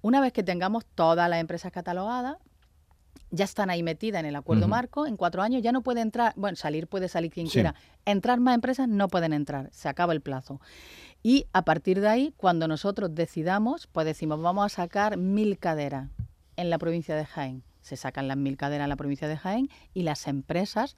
Una 0.00 0.20
vez 0.20 0.32
que 0.32 0.42
tengamos 0.42 0.84
todas 0.94 1.28
las 1.28 1.40
empresas 1.40 1.72
catalogadas, 1.72 2.36
ya 3.30 3.44
están 3.44 3.70
ahí 3.70 3.82
metidas 3.82 4.20
en 4.20 4.26
el 4.26 4.36
acuerdo 4.36 4.68
marco, 4.68 5.06
en 5.06 5.16
cuatro 5.16 5.42
años 5.42 5.62
ya 5.62 5.72
no 5.72 5.82
puede 5.82 6.02
entrar, 6.02 6.34
bueno, 6.36 6.56
salir 6.56 6.86
puede 6.86 7.08
salir 7.08 7.30
quien 7.30 7.48
quiera, 7.48 7.74
entrar 8.04 8.40
más 8.40 8.54
empresas 8.54 8.88
no 8.88 9.08
pueden 9.08 9.32
entrar, 9.32 9.70
se 9.72 9.88
acaba 9.88 10.12
el 10.12 10.20
plazo. 10.20 10.60
Y 11.22 11.46
a 11.52 11.62
partir 11.62 12.00
de 12.00 12.08
ahí, 12.08 12.34
cuando 12.36 12.68
nosotros 12.68 13.14
decidamos, 13.14 13.86
pues 13.86 14.04
decimos, 14.06 14.42
vamos 14.42 14.66
a 14.66 14.68
sacar 14.68 15.16
mil 15.16 15.58
caderas 15.58 16.10
en 16.56 16.68
la 16.68 16.78
provincia 16.78 17.16
de 17.16 17.24
Jaén. 17.24 17.62
Se 17.80 17.96
sacan 17.96 18.28
las 18.28 18.36
mil 18.36 18.56
caderas 18.56 18.84
en 18.84 18.90
la 18.90 18.96
provincia 18.96 19.28
de 19.28 19.36
Jaén 19.36 19.68
y 19.94 20.02
las 20.02 20.26
empresas 20.26 20.96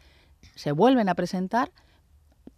se 0.55 0.73
vuelven 0.73 1.09
a 1.09 1.15
presentar 1.15 1.71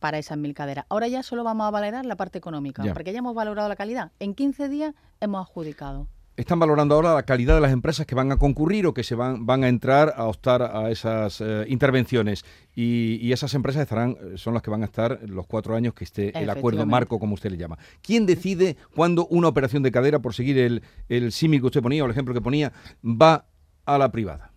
para 0.07 0.19
esas 0.19 0.39
mil 0.39 0.55
caderas. 0.55 0.87
Ahora 0.89 1.09
ya 1.09 1.25
solo 1.25 1.43
vamos 1.43 1.67
a 1.67 1.71
valorar 1.73 2.07
la 2.07 2.15
parte 2.15 2.39
económica, 2.39 2.85
porque 2.95 3.13
ya 3.13 3.19
hemos 3.19 3.35
valorado 3.35 3.69
la 3.69 3.75
calidad. 3.75 4.13
En 4.21 4.37
15 4.37 4.69
días 4.69 4.95
hemos 5.19 5.45
adjudicado. 5.45 6.07
Están 6.37 6.61
valorando 6.61 6.95
ahora 6.95 7.13
la 7.15 7.25
calidad 7.25 7.57
de 7.57 7.61
las 7.61 7.73
empresas 7.73 8.07
que 8.07 8.15
van 8.15 8.31
a 8.31 8.37
concurrir 8.37 8.87
o 8.87 8.95
que 8.95 9.03
se 9.03 9.17
van, 9.17 9.47
van 9.47 9.65
a 9.65 9.69
entrar 9.69 10.15
a 10.17 10.27
optar 10.27 10.63
a 10.63 10.93
esas 10.93 11.41
eh, 11.41 11.65
intervenciones. 11.67 12.45
Y, 12.77 13.33
esas 13.33 13.53
empresas 13.55 13.83
estarán, 13.83 14.11
eh, 14.13 14.35
son 14.37 14.55
las 14.55 14.63
que 14.63 14.71
van 14.71 14.83
a 14.83 14.85
estar 14.85 15.19
los 15.29 15.49
cuatro 15.49 15.75
años 15.75 15.93
que 15.93 16.05
esté 16.05 16.39
el 16.41 16.49
acuerdo 16.51 16.87
marco, 16.87 17.19
como 17.19 17.35
usted 17.35 17.51
le 17.51 17.57
llama. 17.57 17.77
¿Quién 18.01 18.27
decide 18.27 18.77
cuándo 18.95 19.27
una 19.27 19.49
operación 19.49 19.83
de 19.83 19.91
cadera, 19.91 20.21
por 20.21 20.35
seguir 20.35 20.57
el, 20.59 20.85
el 21.09 21.33
símil 21.33 21.59
que 21.61 21.67
usted 21.67 21.83
ponía 21.83 22.05
o 22.05 22.07
el 22.07 22.13
ejemplo 22.13 22.33
que 22.33 22.41
ponía, 22.41 22.73
va 23.03 23.47
a 23.85 23.99
la 23.99 24.13
privada? 24.13 24.53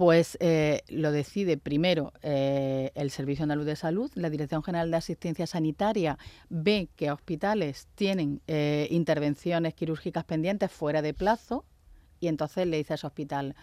Pues 0.00 0.38
eh, 0.40 0.80
lo 0.88 1.12
decide 1.12 1.58
primero 1.58 2.14
eh, 2.22 2.90
el 2.94 3.10
Servicio 3.10 3.42
Andaluz 3.42 3.66
de 3.66 3.76
Salud, 3.76 4.10
la 4.14 4.30
Dirección 4.30 4.62
General 4.62 4.90
de 4.90 4.96
Asistencia 4.96 5.46
Sanitaria 5.46 6.16
ve 6.48 6.88
que 6.96 7.10
hospitales 7.10 7.86
tienen 7.96 8.40
eh, 8.46 8.88
intervenciones 8.90 9.74
quirúrgicas 9.74 10.24
pendientes 10.24 10.72
fuera 10.72 11.02
de 11.02 11.12
plazo 11.12 11.66
y 12.18 12.28
entonces 12.28 12.66
le 12.66 12.78
dice 12.78 12.94
a 12.94 12.96
ese 12.96 13.06
hospital, 13.06 13.54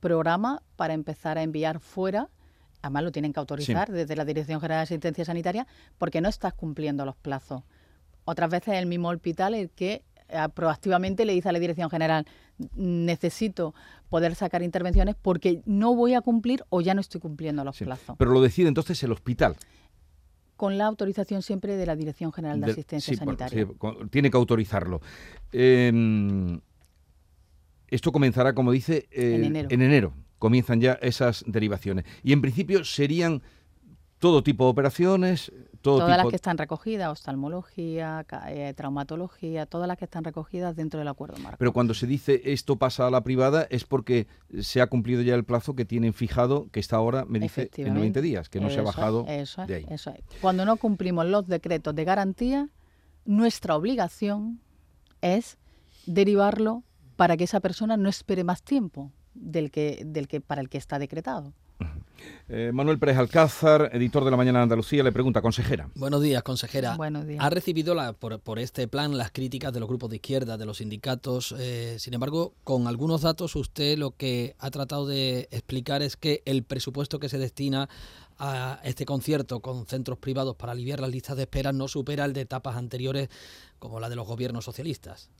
programa 0.00 0.62
para 0.76 0.94
empezar 0.94 1.36
a 1.36 1.42
enviar 1.42 1.80
fuera, 1.80 2.30
además 2.80 3.02
lo 3.02 3.12
tienen 3.12 3.34
que 3.34 3.40
autorizar 3.40 3.92
desde 3.92 4.16
la 4.16 4.24
Dirección 4.24 4.62
General 4.62 4.78
de 4.78 4.84
Asistencia 4.84 5.26
Sanitaria 5.26 5.66
porque 5.98 6.22
no 6.22 6.30
estás 6.30 6.54
cumpliendo 6.54 7.04
los 7.04 7.16
plazos. 7.16 7.62
Otras 8.24 8.48
veces 8.48 8.76
el 8.76 8.86
mismo 8.86 9.10
hospital 9.10 9.52
el 9.52 9.68
que 9.68 10.02
proactivamente 10.54 11.24
le 11.24 11.32
dice 11.32 11.48
a 11.48 11.52
la 11.52 11.58
Dirección 11.58 11.90
General, 11.90 12.26
necesito 12.74 13.74
poder 14.08 14.34
sacar 14.34 14.62
intervenciones 14.62 15.14
porque 15.20 15.62
no 15.66 15.94
voy 15.94 16.14
a 16.14 16.20
cumplir 16.20 16.64
o 16.70 16.80
ya 16.80 16.94
no 16.94 17.00
estoy 17.00 17.20
cumpliendo 17.20 17.64
los 17.64 17.78
plazos. 17.78 18.16
Pero 18.18 18.32
lo 18.32 18.40
decide 18.40 18.68
entonces 18.68 19.02
el 19.02 19.12
hospital 19.12 19.56
con 20.56 20.78
la 20.78 20.86
autorización 20.86 21.42
siempre 21.42 21.76
de 21.76 21.86
la 21.86 21.96
Dirección 21.96 22.32
General 22.32 22.60
de, 22.60 22.72
Asistencia 22.72 23.16
Sanitaria. 23.16 23.66
tiene 24.10 24.30
que 24.30 24.36
autorizarlo. 24.36 25.00
Em, 25.52 26.60
esto 27.88 28.12
comenzará, 28.12 28.54
como 28.54 28.72
dice, 28.72 29.08
en, 29.10 29.44
enero. 29.44 29.68
en 29.70 29.82
enero. 29.82 30.14
Comienzan 30.38 30.80
ya 30.80 30.92
esas 30.94 31.44
derivaciones. 31.46 32.04
Y 32.22 32.32
en 32.32 32.40
principio 32.40 32.84
serían 32.84 33.42
todo 34.24 34.42
tipo 34.42 34.64
de 34.64 34.70
operaciones, 34.70 35.52
todas 35.82 36.08
las 36.08 36.26
que 36.28 36.36
están 36.36 36.56
recogidas, 36.56 37.12
oftalmología, 37.12 38.24
eh, 38.48 38.72
traumatología, 38.74 39.66
todas 39.66 39.86
las 39.86 39.98
que 39.98 40.06
están 40.06 40.24
recogidas 40.24 40.74
dentro 40.74 40.98
del 40.98 41.08
acuerdo 41.08 41.36
marco. 41.42 41.58
Pero 41.58 41.74
cuando 41.74 41.92
se 41.92 42.06
dice 42.06 42.40
esto 42.46 42.76
pasa 42.76 43.06
a 43.06 43.10
la 43.10 43.22
privada 43.22 43.66
es 43.68 43.84
porque 43.84 44.26
se 44.62 44.80
ha 44.80 44.86
cumplido 44.86 45.20
ya 45.20 45.34
el 45.34 45.44
plazo 45.44 45.74
que 45.74 45.84
tienen 45.84 46.14
fijado, 46.14 46.70
que 46.70 46.80
está 46.80 46.96
ahora, 46.96 47.26
me 47.26 47.38
dice, 47.38 47.68
en 47.76 47.92
90 47.92 48.22
días, 48.22 48.48
que 48.48 48.60
no 48.60 48.70
se 48.70 48.78
ha 48.78 48.82
bajado 48.82 49.24
de 49.24 49.74
ahí. 49.74 49.84
Eso 49.90 50.10
es. 50.10 50.24
Cuando 50.40 50.64
no 50.64 50.78
cumplimos 50.78 51.26
los 51.26 51.46
decretos 51.46 51.94
de 51.94 52.04
garantía, 52.04 52.70
nuestra 53.26 53.76
obligación 53.76 54.58
es 55.20 55.58
derivarlo 56.06 56.82
para 57.16 57.36
que 57.36 57.44
esa 57.44 57.60
persona 57.60 57.98
no 57.98 58.08
espere 58.08 58.42
más 58.42 58.62
tiempo 58.62 59.12
del 59.34 59.70
que, 59.70 60.02
del 60.06 60.28
que 60.28 60.40
para 60.40 60.62
el 60.62 60.70
que 60.70 60.78
está 60.78 60.98
decretado. 60.98 61.52
Eh, 62.48 62.72
Manuel 62.74 62.98
Pérez 62.98 63.16
Alcázar, 63.16 63.88
editor 63.94 64.22
de 64.22 64.30
La 64.30 64.36
Mañana 64.36 64.58
de 64.58 64.64
Andalucía, 64.64 65.02
le 65.02 65.12
pregunta, 65.12 65.40
consejera. 65.40 65.88
Buenos 65.94 66.20
días, 66.20 66.42
consejera. 66.42 66.94
Buenos 66.94 67.26
días. 67.26 67.42
Ha 67.42 67.48
recibido 67.48 67.96
por, 68.18 68.58
este 68.58 68.86
plan 68.86 69.16
las 69.16 69.30
críticas 69.30 69.72
de 69.72 69.80
los 69.80 69.88
grupos 69.88 70.10
de 70.10 70.16
izquierda, 70.16 70.58
de 70.58 70.66
los 70.66 70.78
sindicatos. 70.78 71.54
Eh, 71.58 71.96
sin 71.98 72.12
embargo, 72.12 72.52
con 72.62 72.86
algunos 72.86 73.22
datos, 73.22 73.56
usted 73.56 73.96
lo 73.96 74.10
que 74.10 74.56
ha 74.58 74.70
tratado 74.70 75.06
de 75.06 75.48
explicar 75.52 76.02
es 76.02 76.16
que 76.18 76.42
el 76.44 76.64
presupuesto 76.64 77.18
que 77.18 77.30
se 77.30 77.38
destina 77.38 77.88
a 78.38 78.78
este 78.84 79.06
concierto 79.06 79.60
con 79.60 79.86
centros 79.86 80.18
privados 80.18 80.54
para 80.56 80.72
aliviar 80.72 81.00
las 81.00 81.10
listas 81.10 81.36
de 81.36 81.44
espera 81.44 81.72
no 81.72 81.88
supera 81.88 82.26
el 82.26 82.34
de 82.34 82.42
etapas 82.42 82.76
anteriores 82.76 83.30
como 83.78 84.00
la 84.00 84.10
de 84.10 84.16
los 84.16 84.26
gobiernos 84.26 84.66
socialistas. 84.66 85.30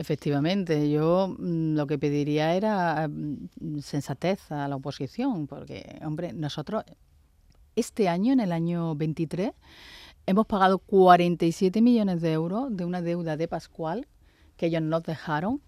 Efectivamente, 0.00 0.90
yo 0.90 1.36
mm, 1.38 1.74
lo 1.74 1.86
que 1.86 1.98
pediría 1.98 2.54
era 2.54 3.06
mm, 3.06 3.80
sensatez 3.82 4.50
a 4.50 4.66
la 4.66 4.76
oposición, 4.76 5.46
porque, 5.46 6.00
hombre, 6.02 6.32
nosotros 6.32 6.84
este 7.76 8.08
año, 8.08 8.32
en 8.32 8.40
el 8.40 8.50
año 8.50 8.94
23, 8.94 9.52
hemos 10.24 10.46
pagado 10.46 10.78
47 10.78 11.82
millones 11.82 12.22
de 12.22 12.32
euros 12.32 12.74
de 12.74 12.86
una 12.86 13.02
deuda 13.02 13.36
de 13.36 13.46
Pascual 13.46 14.08
que 14.56 14.66
ellos 14.66 14.80
nos 14.80 15.02
dejaron. 15.02 15.60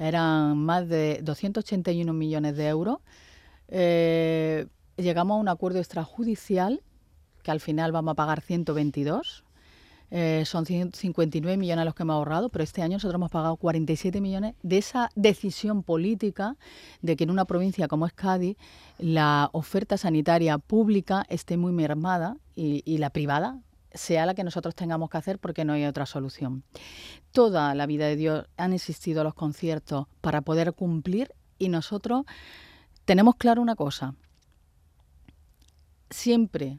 Eran 0.00 0.58
más 0.58 0.88
de 0.88 1.20
281 1.22 2.12
millones 2.12 2.56
de 2.56 2.66
euros. 2.66 2.98
Eh, 3.68 4.66
llegamos 4.96 5.36
a 5.36 5.40
un 5.40 5.48
acuerdo 5.48 5.78
extrajudicial 5.78 6.82
que 7.44 7.52
al 7.52 7.60
final 7.60 7.92
vamos 7.92 8.12
a 8.12 8.16
pagar 8.16 8.40
122 8.40 9.44
eh, 10.10 10.44
son 10.46 10.64
59 10.66 11.56
millones 11.56 11.84
los 11.84 11.94
que 11.94 12.04
hemos 12.04 12.14
ahorrado, 12.14 12.48
pero 12.48 12.62
este 12.62 12.82
año 12.82 12.94
nosotros 12.94 13.18
hemos 13.18 13.30
pagado 13.30 13.56
47 13.56 14.20
millones 14.20 14.54
de 14.62 14.78
esa 14.78 15.10
decisión 15.16 15.82
política 15.82 16.56
de 17.02 17.16
que 17.16 17.24
en 17.24 17.30
una 17.30 17.44
provincia 17.44 17.88
como 17.88 18.06
es 18.06 18.12
Cádiz 18.12 18.56
la 18.98 19.50
oferta 19.52 19.96
sanitaria 19.96 20.58
pública 20.58 21.26
esté 21.28 21.56
muy 21.56 21.72
mermada 21.72 22.36
y, 22.54 22.98
la 22.98 23.10
privada 23.10 23.60
sea 23.92 24.24
la 24.24 24.34
que 24.34 24.44
nosotros 24.44 24.74
tengamos 24.74 25.10
que 25.10 25.18
hacer 25.18 25.38
porque 25.38 25.64
no 25.64 25.74
hay 25.74 25.84
otra 25.84 26.06
solución. 26.06 26.62
Toda 27.32 27.74
la 27.74 27.86
vida 27.86 28.06
de 28.06 28.16
Dios 28.16 28.46
han 28.56 28.72
existido 28.72 29.24
los 29.24 29.34
conciertos 29.34 30.06
para 30.20 30.40
poder 30.40 30.72
cumplir 30.72 31.34
y 31.58 31.68
nosotros 31.68 32.24
tenemos 33.04 33.36
claro 33.36 33.60
una 33.60 33.74
cosa. 33.74 34.14
Siempre 36.10 36.78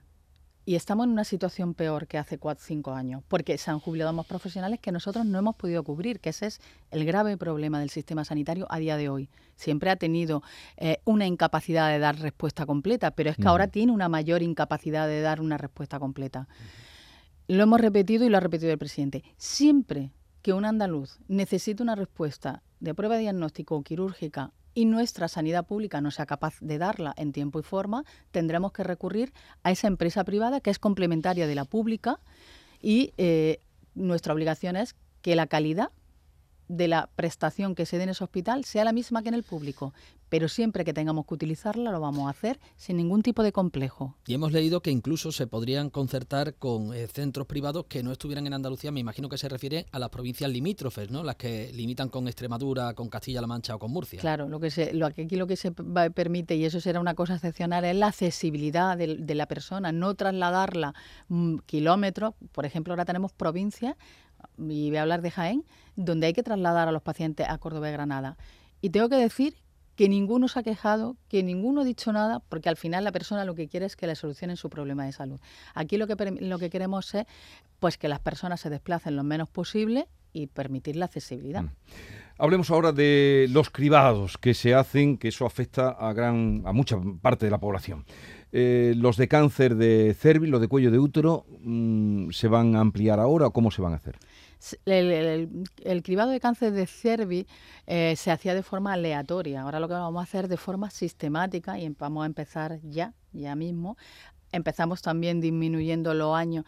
y 0.68 0.76
estamos 0.76 1.06
en 1.06 1.14
una 1.14 1.24
situación 1.24 1.74
peor 1.74 2.08
que 2.08 2.18
hace 2.18 2.38
4 2.38 2.62
o 2.62 2.68
5 2.68 2.92
años, 2.92 3.24
porque 3.30 3.58
se 3.58 3.72
han 3.72 3.80
jubilado 3.80 4.12
más 4.12 4.26
profesionales 4.26 4.82
que 4.82 4.92
nosotros 4.92 5.26
no 5.26 5.40
hemos 5.40 5.56
podido 5.56 5.82
cubrir, 5.82 6.20
que 6.20 6.32
ese 6.32 6.48
es 6.48 6.60
el 6.92 7.06
grave 7.06 7.38
problema 7.38 7.80
del 7.80 7.90
sistema 7.90 8.26
sanitario 8.26 8.68
a 8.70 8.78
día 8.78 8.98
de 8.98 9.08
hoy. 9.08 9.30
Siempre 9.56 9.92
ha 9.92 9.96
tenido 9.96 10.44
eh, 10.76 10.98
una 11.06 11.26
incapacidad 11.26 11.90
de 11.90 12.00
dar 12.00 12.20
respuesta 12.20 12.66
completa, 12.66 13.12
pero 13.12 13.30
es 13.30 13.38
que 13.38 13.48
ahora 13.48 13.70
tiene 13.70 13.94
una 13.94 14.10
mayor 14.10 14.44
incapacidad 14.44 15.08
de 15.08 15.22
dar 15.22 15.40
una 15.40 15.58
respuesta 15.58 16.00
completa. 16.00 16.50
Lo 17.48 17.64
hemos 17.64 17.80
repetido 17.80 18.26
y 18.26 18.30
lo 18.30 18.36
ha 18.36 18.42
repetido 18.42 18.70
el 18.70 18.78
presidente. 18.78 19.24
Siempre 19.38 20.12
que 20.42 20.52
un 20.52 20.66
andaluz 20.66 21.18
necesita 21.30 21.82
una 21.82 21.96
respuesta 21.96 22.62
de 22.82 22.94
prueba 22.94 23.16
diagnóstico 23.16 23.78
o 23.78 23.84
quirúrgica 23.84 24.52
y 24.78 24.86
nuestra 24.86 25.28
sanidad 25.28 25.66
pública 25.66 26.02
no 26.02 26.12
sea 26.12 26.28
capaz 26.28 26.60
de 26.62 26.78
darla 26.78 27.12
en 27.18 27.32
tiempo 27.32 27.60
y 27.60 27.64
forma, 27.64 28.04
tendremos 28.30 28.74
que 28.74 28.84
recurrir 28.84 29.34
a 29.64 29.72
esa 29.72 29.88
empresa 29.88 30.24
privada 30.24 30.62
que 30.62 30.70
es 30.70 30.78
complementaria 30.78 31.48
de 31.48 31.56
la 31.56 31.66
pública 31.66 32.20
y 32.80 33.12
eh, 33.18 33.60
nuestra 33.96 34.36
obligación 34.36 34.76
es 34.76 34.94
que 35.24 35.36
la 35.36 35.48
calidad 35.48 35.90
de 36.68 36.88
la 36.88 37.10
prestación 37.16 37.76
que 37.76 37.86
se 37.86 37.98
dé 37.98 38.04
en 38.04 38.10
ese 38.10 38.24
hospital 38.24 38.66
sea 38.66 38.84
la 38.84 38.94
misma 38.94 39.22
que 39.22 39.30
en 39.30 39.36
el 39.36 39.44
público, 39.44 39.94
pero 40.30 40.50
siempre 40.50 40.84
que 40.84 40.94
tengamos 40.94 41.26
que 41.26 41.34
utilizarla 41.34 41.92
lo 41.92 42.00
vamos 42.00 42.28
a 42.28 42.32
hacer 42.32 42.60
sin 42.76 42.98
ningún 42.98 43.22
tipo 43.22 43.44
de 43.44 43.52
complejo. 43.52 44.16
Y 44.28 44.34
hemos 44.34 44.52
leído 44.52 44.82
que 44.82 44.92
incluso 44.92 45.32
se 45.32 45.48
podrían 45.48 45.90
concertar 45.90 46.56
con 46.56 46.94
eh, 46.94 47.08
centros 47.08 47.48
privados 47.48 47.86
que 47.86 48.04
no 48.04 48.12
estuvieran 48.12 48.46
en 48.48 48.54
Andalucía, 48.54 48.92
me 48.92 49.00
imagino 49.00 49.30
que 49.30 49.38
se 49.38 49.50
refiere 49.50 49.86
a 49.92 50.00
las 50.00 50.10
provincias 50.10 50.52
limítrofes, 50.52 51.10
¿no? 51.12 51.24
Las 51.24 51.36
que 51.36 51.72
limitan 51.74 52.10
con 52.10 52.28
Extremadura, 52.28 52.94
con 52.94 53.10
Castilla-La 53.10 53.48
Mancha 53.48 53.76
o 53.76 53.80
con 53.80 53.92
Murcia. 53.92 54.20
Claro, 54.20 54.48
lo 54.48 54.60
que 54.60 54.72
se, 54.72 54.94
lo 54.94 55.06
aquí 55.06 55.36
lo 55.36 55.48
que 55.48 55.56
se 55.56 55.72
permite 55.72 56.56
y 56.56 56.66
eso 56.66 56.82
será 56.82 57.00
una 57.00 57.16
cosa 57.16 57.36
excepcional 57.36 57.86
es 57.86 57.96
la 57.96 58.08
accesibilidad 58.08 58.98
de, 58.98 59.36
la 59.36 59.46
persona, 59.46 59.92
no 59.92 60.16
trasladarla 60.16 60.94
mm, 61.28 61.58
kilómetros. 61.66 62.34
Por 62.52 62.66
ejemplo, 62.66 62.94
ahora 62.94 63.06
tenemos 63.06 63.32
provincias 63.32 63.96
y 64.58 64.90
voy 64.90 64.98
a 64.98 65.02
hablar 65.02 65.22
de 65.22 65.32
Jaén, 65.32 65.66
donde 65.96 66.28
hay 66.28 66.34
que 66.34 66.44
trasladar 66.44 66.88
a 66.88 66.92
los 66.92 67.02
pacientes 67.02 67.48
a 67.50 67.58
Córdoba 67.58 67.90
y 67.90 67.94
Granada. 67.94 68.38
Y 68.82 68.90
tengo 68.90 69.10
que 69.10 69.16
decir 69.16 69.56
que 69.96 70.08
ninguno 70.10 70.48
se 70.48 70.60
ha 70.60 70.64
quejado, 70.64 71.18
que 71.28 71.42
ninguno 71.42 71.82
ha 71.82 71.84
dicho 71.84 72.14
nada, 72.14 72.40
porque 72.50 72.70
al 72.70 72.78
final 72.78 73.04
la 73.04 73.12
persona 73.12 73.46
lo 73.46 73.56
que 73.56 73.68
quiere 73.68 73.88
es 73.88 73.96
que 73.96 74.06
le 74.06 74.16
solucionen 74.16 74.56
su 74.56 74.70
problema 74.70 75.06
de 75.06 75.12
salud. 75.12 75.40
Aquí 75.74 75.98
lo 75.98 76.06
que, 76.06 76.16
lo 76.40 76.60
que 76.60 76.70
queremos 76.70 77.14
es 77.16 77.26
pues, 77.80 77.98
que 77.98 78.08
las 78.08 78.20
personas 78.20 78.62
se 78.62 78.70
desplacen 78.70 79.16
lo 79.16 79.24
menos 79.24 79.50
posible 79.50 80.08
y 80.34 80.48
permitir 80.48 80.96
la 80.98 81.06
accesibilidad. 81.06 81.64
Mm. 81.64 81.72
Hablemos 82.40 82.70
ahora 82.70 82.92
de 82.92 83.48
los 83.50 83.72
cribados 83.72 84.38
que 84.38 84.54
se 84.54 84.76
hacen, 84.76 85.18
que 85.18 85.30
eso 85.30 85.48
afecta 85.48 85.90
a, 85.90 86.14
gran, 86.14 86.62
a 86.66 86.72
mucha 86.72 86.98
parte 87.20 87.46
de 87.46 87.52
la 87.52 87.58
población. 87.58 88.06
Eh, 88.52 88.94
los 88.96 89.18
de 89.18 89.28
cáncer 89.28 89.76
de 89.76 90.16
cervix, 90.18 90.50
los 90.50 90.62
de 90.62 90.68
cuello 90.68 90.90
de 90.90 91.00
útero, 91.00 91.46
mm, 91.62 92.30
¿se 92.32 92.48
van 92.48 92.76
a 92.76 92.80
ampliar 92.80 93.20
ahora 93.20 93.48
o 93.48 93.52
cómo 93.52 93.72
se 93.72 93.82
van 93.82 93.94
a 93.94 93.98
hacer? 93.98 94.18
El, 94.86 96.02
cribado 96.04 96.32
de 96.32 96.40
cáncer 96.40 96.72
de 96.72 96.88
cervix 96.88 97.50
eh, 97.86 98.16
se 98.16 98.32
hacía 98.32 98.56
de 98.56 98.64
forma 98.64 98.94
aleatoria. 98.94 99.62
Ahora 99.62 99.80
lo 99.80 99.88
que 99.88 99.94
vamos 99.94 100.20
a 100.20 100.24
hacer 100.24 100.48
de 100.48 100.58
forma 100.58 100.90
sistemática 100.90 101.78
y 101.78 101.90
vamos 101.90 102.24
a 102.24 102.26
empezar 102.26 102.80
ya, 102.84 103.14
ya 103.34 103.56
mismo. 103.56 103.98
Empezamos 104.52 105.02
también 105.02 105.42
disminuyendo 105.42 106.14
los 106.14 106.36
años. 106.36 106.66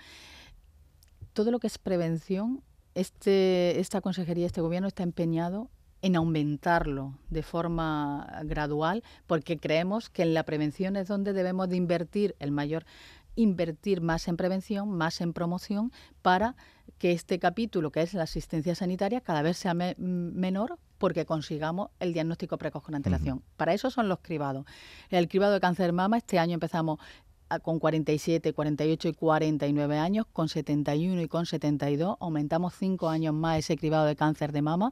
Todo 1.34 1.52
lo 1.52 1.60
que 1.60 1.68
es 1.68 1.78
prevención, 1.78 2.62
este, 2.94 3.80
esta 3.80 4.02
consejería, 4.02 4.46
este 4.46 4.62
gobierno 4.62 4.88
está 4.88 5.04
empeñado 5.04 5.70
en 6.02 6.16
aumentarlo 6.16 7.14
de 7.30 7.44
forma 7.44 8.42
gradual, 8.46 9.04
porque 9.28 9.58
creemos 9.58 10.10
que 10.10 10.22
en 10.22 10.34
la 10.34 10.44
prevención 10.44 10.96
es 10.96 11.08
donde 11.08 11.34
debemos 11.34 11.70
de 11.70 11.76
invertir 11.76 12.36
el 12.40 12.52
mayor 12.52 12.86
invertir 13.36 14.02
más 14.02 14.28
en 14.28 14.38
prevención, 14.38 14.90
más 14.90 15.22
en 15.22 15.34
promoción, 15.34 15.92
para 16.22 16.56
que 16.98 17.14
este 17.14 17.40
capítulo, 17.40 17.92
que 17.92 18.02
es 18.02 18.14
la 18.14 18.24
asistencia 18.24 18.76
sanitaria, 18.76 19.22
cada 19.22 19.42
vez 19.42 19.58
sea 19.58 19.74
menor 19.74 20.78
porque 20.98 21.26
consigamos 21.26 21.90
el 22.00 22.12
diagnóstico 22.12 22.58
precoz 22.58 22.84
con 22.84 22.96
antelación. 22.96 23.42
Para 23.56 23.74
eso 23.74 23.90
son 23.90 24.10
los 24.10 24.20
cribados. 24.20 24.66
El 25.10 25.30
cribado 25.30 25.54
de 25.54 25.62
cáncer 25.62 25.86
de 25.88 25.92
mama, 25.94 26.18
este 26.18 26.38
año 26.38 26.56
empezamos 26.56 27.00
con 27.64 27.80
47, 27.80 28.54
48 28.54 29.08
y 29.08 29.14
49 29.14 29.98
años, 29.98 30.28
con 30.32 30.50
71 30.50 31.22
y 31.22 31.28
con 31.28 31.46
72, 31.46 32.18
aumentamos 32.20 32.76
5 32.76 33.10
años 33.10 33.34
más 33.34 33.60
ese 33.60 33.76
cribado 33.76 34.06
de 34.06 34.16
cáncer 34.16 34.52
de 34.52 34.62
mama, 34.62 34.92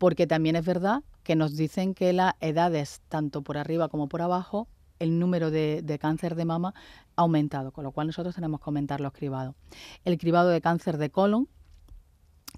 porque 0.00 0.26
también 0.26 0.56
es 0.56 0.64
verdad 0.64 1.02
que 1.22 1.36
nos 1.36 1.58
dicen 1.58 1.92
que 1.92 2.14
las 2.14 2.32
edades, 2.40 3.02
tanto 3.10 3.42
por 3.42 3.58
arriba 3.58 3.90
como 3.90 4.08
por 4.08 4.22
abajo, 4.22 4.66
el 4.98 5.18
número 5.18 5.50
de, 5.50 5.98
cáncer 6.00 6.36
de 6.36 6.46
mama 6.46 6.72
ha 7.16 7.20
aumentado, 7.20 7.70
con 7.70 7.84
lo 7.84 7.92
cual 7.92 8.06
nosotros 8.06 8.34
tenemos 8.34 8.60
que 8.60 8.64
aumentar 8.70 9.02
los 9.02 9.12
cribados. 9.12 9.54
El 10.06 10.16
cribado 10.16 10.48
de 10.48 10.62
cáncer 10.62 10.96
de 10.96 11.10
colon, 11.10 11.48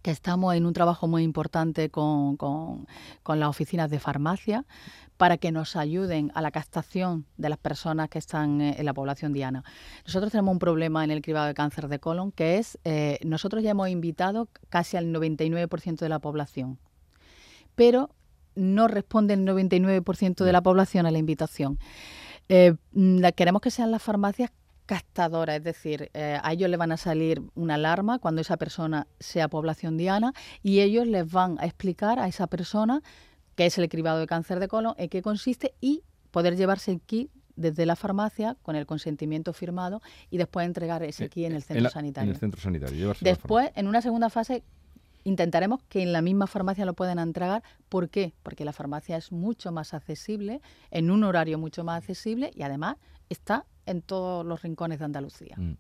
que 0.03 0.13
estamos 0.13 0.55
en 0.55 0.67
un 0.67 0.73
trabajo 0.73 1.09
muy 1.09 1.25
importante 1.25 1.91
con, 1.91 2.39
las 3.27 3.49
oficinas 3.49 3.91
de 3.91 3.99
farmacia 3.99 4.65
para 5.17 5.37
que 5.37 5.51
nos 5.51 5.75
ayuden 5.75 6.31
a 6.37 6.43
la 6.43 6.53
captación 6.53 7.27
de 7.39 7.49
las 7.49 7.59
personas 7.59 8.09
que 8.09 8.21
están 8.21 8.61
eh, 8.61 8.77
en 8.79 8.87
la 8.87 8.95
población 8.95 9.33
diana. 9.33 9.65
Nosotros 10.07 10.31
tenemos 10.31 10.53
un 10.53 10.61
problema 10.61 11.03
en 11.03 11.11
el 11.11 11.23
cribado 11.23 11.49
de 11.49 11.55
cáncer 11.55 11.89
de 11.89 11.99
colon 11.99 12.31
que 12.31 12.59
es, 12.59 12.79
eh, 12.85 13.19
nosotros 13.25 13.65
ya 13.65 13.71
hemos 13.71 13.89
invitado 13.89 14.49
casi 14.69 14.97
al 14.97 15.13
99% 15.13 15.97
de 15.97 16.09
la 16.09 16.21
población, 16.21 16.79
pero 17.75 18.11
no 18.55 18.89
responde 18.89 19.35
el 19.35 19.47
99% 19.47 20.45
de 20.45 20.53
la 20.53 20.63
población 20.63 21.07
a 21.07 21.11
la 21.11 21.19
invitación. 21.19 21.79
Eh, 22.49 22.75
mm, 22.93 23.25
queremos 23.35 23.63
que 23.63 23.71
sean 23.71 23.91
las 23.91 24.03
farmacias 24.03 24.51
captadoras, 24.87 25.57
es 25.57 25.65
decir, 25.65 26.11
eh, 26.13 26.39
a 26.43 26.53
ellos 26.53 26.69
les 26.69 26.79
van 26.79 26.93
a 26.93 26.97
salir 26.97 27.43
una 27.55 27.75
alarma 27.75 28.19
cuando 28.19 28.41
esa 28.41 28.57
persona 28.57 29.07
sea 29.21 29.49
población 29.49 29.97
diana 29.97 30.33
y 30.63 30.81
ellos 30.81 31.07
les 31.07 31.31
van 31.31 31.57
a 31.61 31.65
explicar 31.65 32.19
a 32.19 32.29
esa 32.29 32.47
persona 32.47 33.03
qué 33.55 33.67
es 33.67 33.79
el 33.79 33.89
cribado 33.89 34.19
de 34.19 34.27
cáncer 34.27 34.61
de 34.61 34.69
colon, 34.69 34.95
en 34.99 35.09
qué 35.09 35.23
consiste 35.23 35.75
y 35.81 36.03
poder 36.31 36.57
llevarse 36.57 36.91
el 36.91 37.01
kit 37.01 37.31
desde 37.55 37.87
la 37.87 37.97
farmacia 37.97 38.57
con 38.63 38.77
el 38.77 38.87
consentimiento 38.87 39.53
firmado 39.53 40.03
y 40.31 40.39
después 40.39 40.67
entregar 40.67 41.03
ese 41.03 41.27
eh, 41.27 41.29
kit 41.29 41.47
en 41.47 41.53
el 41.53 41.63
centro 41.63 41.91
sanitario. 41.91 42.31
En 42.31 42.35
el 42.35 42.41
centro 42.41 42.61
sanitario. 42.61 43.15
Después, 43.21 43.71
en 43.75 43.87
una 43.87 44.03
segunda 44.03 44.31
fase, 44.31 44.65
intentaremos 45.25 45.83
que 45.89 46.03
en 46.03 46.13
la 46.13 46.23
misma 46.23 46.47
farmacia 46.47 46.85
lo 46.85 46.95
puedan 46.95 47.19
entregar. 47.19 47.63
¿Por 47.89 48.09
qué? 48.09 48.35
Porque 48.43 48.65
la 48.65 48.73
farmacia 48.73 49.17
es 49.17 49.33
mucho 49.33 49.73
más 49.73 49.95
accesible, 49.95 50.61
en 50.91 51.11
un 51.11 51.25
horario 51.25 51.59
mucho 51.59 51.85
más 51.85 51.99
accesible 51.99 52.51
y 52.55 52.63
además 52.63 52.97
está 53.29 53.67
en 53.87 54.03
todos 54.03 54.45
los 54.47 54.63
rincones 54.63 54.99
de 54.99 55.05
Andalucía. 55.05 55.57
Mm. 55.57 55.77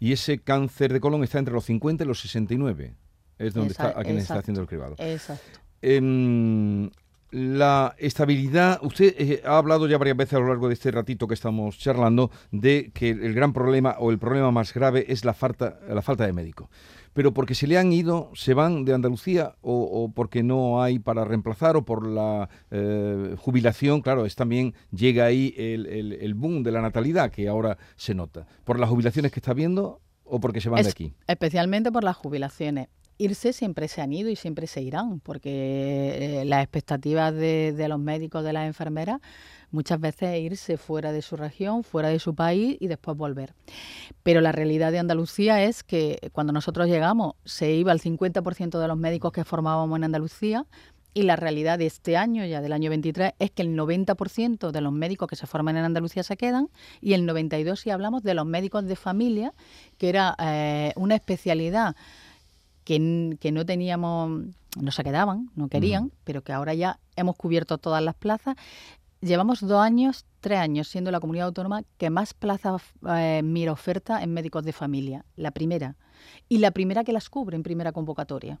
Y 0.00 0.12
ese 0.12 0.38
cáncer 0.38 0.92
de 0.92 1.00
colon 1.00 1.22
está 1.24 1.38
entre 1.38 1.54
los 1.54 1.64
50 1.64 2.04
y 2.04 2.06
los 2.06 2.20
69. 2.20 2.94
Es 3.38 3.54
donde 3.54 3.72
está, 3.72 3.88
a 3.88 4.02
quien 4.04 4.18
está 4.18 4.38
haciendo 4.38 4.60
el 4.60 4.68
cribado. 4.68 4.94
Exacto. 4.98 5.60
Em, 5.82 6.90
la 7.30 7.96
estabilidad, 7.98 8.78
usted 8.82 9.14
eh, 9.18 9.42
ha 9.44 9.58
hablado 9.58 9.88
ya 9.88 9.98
varias 9.98 10.16
veces 10.16 10.34
a 10.34 10.38
lo 10.38 10.46
largo 10.46 10.68
de 10.68 10.74
este 10.74 10.92
ratito 10.92 11.26
que 11.26 11.34
estamos 11.34 11.76
charlando 11.78 12.30
de 12.52 12.92
que 12.94 13.10
el 13.10 13.34
gran 13.34 13.52
problema 13.52 13.96
o 13.98 14.12
el 14.12 14.18
problema 14.18 14.52
más 14.52 14.72
grave 14.72 15.04
es 15.08 15.24
la 15.24 15.34
falta, 15.34 15.80
la 15.88 16.00
falta 16.00 16.26
de 16.26 16.32
médicos 16.32 16.68
pero 17.14 17.32
porque 17.32 17.54
se 17.54 17.66
le 17.66 17.78
han 17.78 17.92
ido, 17.92 18.30
se 18.34 18.52
van 18.52 18.84
de 18.84 18.92
Andalucía 18.92 19.54
o, 19.62 20.12
porque 20.14 20.42
no 20.42 20.82
hay 20.82 20.98
para 20.98 21.24
reemplazar 21.24 21.76
o 21.76 21.84
por 21.84 22.06
la 22.06 22.50
eh, 22.70 23.36
jubilación, 23.38 24.02
claro, 24.02 24.26
es 24.26 24.34
también 24.34 24.74
llega 24.90 25.24
ahí 25.24 25.54
el, 25.56 26.34
boom 26.34 26.62
de 26.62 26.72
la 26.72 26.82
natalidad 26.82 27.30
que 27.30 27.48
ahora 27.48 27.78
se 27.96 28.14
nota. 28.14 28.46
¿Por 28.64 28.78
las 28.78 28.90
jubilaciones 28.90 29.32
que 29.32 29.38
está 29.40 29.54
viendo 29.54 30.00
o 30.24 30.40
porque 30.40 30.60
se 30.60 30.68
van 30.68 30.82
de 30.82 30.90
aquí? 30.90 31.14
Especialmente 31.26 31.90
por 31.90 32.04
las 32.04 32.16
jubilaciones 32.16 32.88
irse 33.16 33.52
siempre 33.52 33.86
se 33.86 34.00
han 34.00 34.12
ido 34.12 34.28
y 34.28 34.34
siempre 34.34 34.66
se 34.66 34.82
irán, 34.82 35.20
porque 35.20 36.40
eh, 36.40 36.44
las 36.44 36.64
expectativas 36.64 37.32
de, 37.32 37.72
de, 37.72 37.88
los 37.88 38.00
médicos, 38.00 38.42
de 38.42 38.52
las 38.52 38.66
enfermeras, 38.66 39.20
muchas 39.74 40.00
veces 40.00 40.40
irse 40.40 40.78
fuera 40.78 41.12
de 41.12 41.20
su 41.20 41.36
región, 41.36 41.82
fuera 41.82 42.08
de 42.08 42.18
su 42.18 42.34
país 42.34 42.76
y 42.80 42.86
después 42.86 43.16
volver. 43.16 43.54
Pero 44.22 44.40
la 44.40 44.52
realidad 44.52 44.92
de 44.92 45.00
Andalucía 45.00 45.62
es 45.62 45.82
que 45.82 46.30
cuando 46.32 46.52
nosotros 46.52 46.86
llegamos 46.86 47.34
se 47.44 47.72
iba 47.72 47.92
el 47.92 48.00
50% 48.00 48.78
de 48.78 48.88
los 48.88 48.96
médicos 48.96 49.32
que 49.32 49.44
formábamos 49.44 49.96
en 49.96 50.04
Andalucía, 50.04 50.66
y 51.16 51.22
la 51.22 51.36
realidad 51.36 51.78
de 51.78 51.86
este 51.86 52.16
año, 52.16 52.44
ya 52.44 52.60
del 52.60 52.72
año 52.72 52.90
23, 52.90 53.34
es 53.38 53.50
que 53.52 53.62
el 53.62 53.76
90% 53.76 54.72
de 54.72 54.80
los 54.80 54.92
médicos 54.92 55.28
que 55.28 55.36
se 55.36 55.46
forman 55.46 55.76
en 55.76 55.84
Andalucía 55.84 56.24
se 56.24 56.36
quedan 56.36 56.68
y 57.00 57.12
el 57.12 57.26
92% 57.26 57.76
si 57.76 57.90
hablamos 57.90 58.24
de 58.24 58.34
los 58.34 58.44
médicos 58.44 58.84
de 58.84 58.96
familia, 58.96 59.54
que 59.96 60.08
era 60.08 60.34
eh, 60.40 60.92
una 60.96 61.14
especialidad 61.14 61.94
que, 62.82 63.36
que, 63.40 63.52
no 63.52 63.64
teníamos, 63.64 64.42
no 64.76 64.90
se 64.90 65.04
quedaban, 65.04 65.50
no 65.54 65.68
querían, 65.68 66.10
pero 66.24 66.42
que 66.42 66.52
ahora 66.52 66.74
ya 66.74 66.98
hemos 67.14 67.36
cubierto 67.36 67.78
todas 67.78 68.02
las 68.02 68.16
plazas 68.16 68.56
llevamos 69.24 69.60
dos 69.60 69.80
años 69.80 70.26
tres 70.44 70.58
años 70.58 70.88
siendo 70.88 71.10
la 71.10 71.20
comunidad 71.20 71.46
autónoma 71.46 71.84
que 71.96 72.10
más 72.10 72.34
plazas 72.34 72.82
eh, 73.08 73.40
mira 73.42 73.72
oferta 73.72 74.22
en 74.22 74.34
médicos 74.34 74.62
de 74.62 74.74
familia. 74.74 75.24
La 75.36 75.52
primera. 75.52 75.96
Y 76.50 76.58
la 76.58 76.70
primera 76.70 77.02
que 77.02 77.14
las 77.14 77.30
cubre 77.30 77.56
en 77.56 77.62
primera 77.62 77.92
convocatoria. 77.92 78.60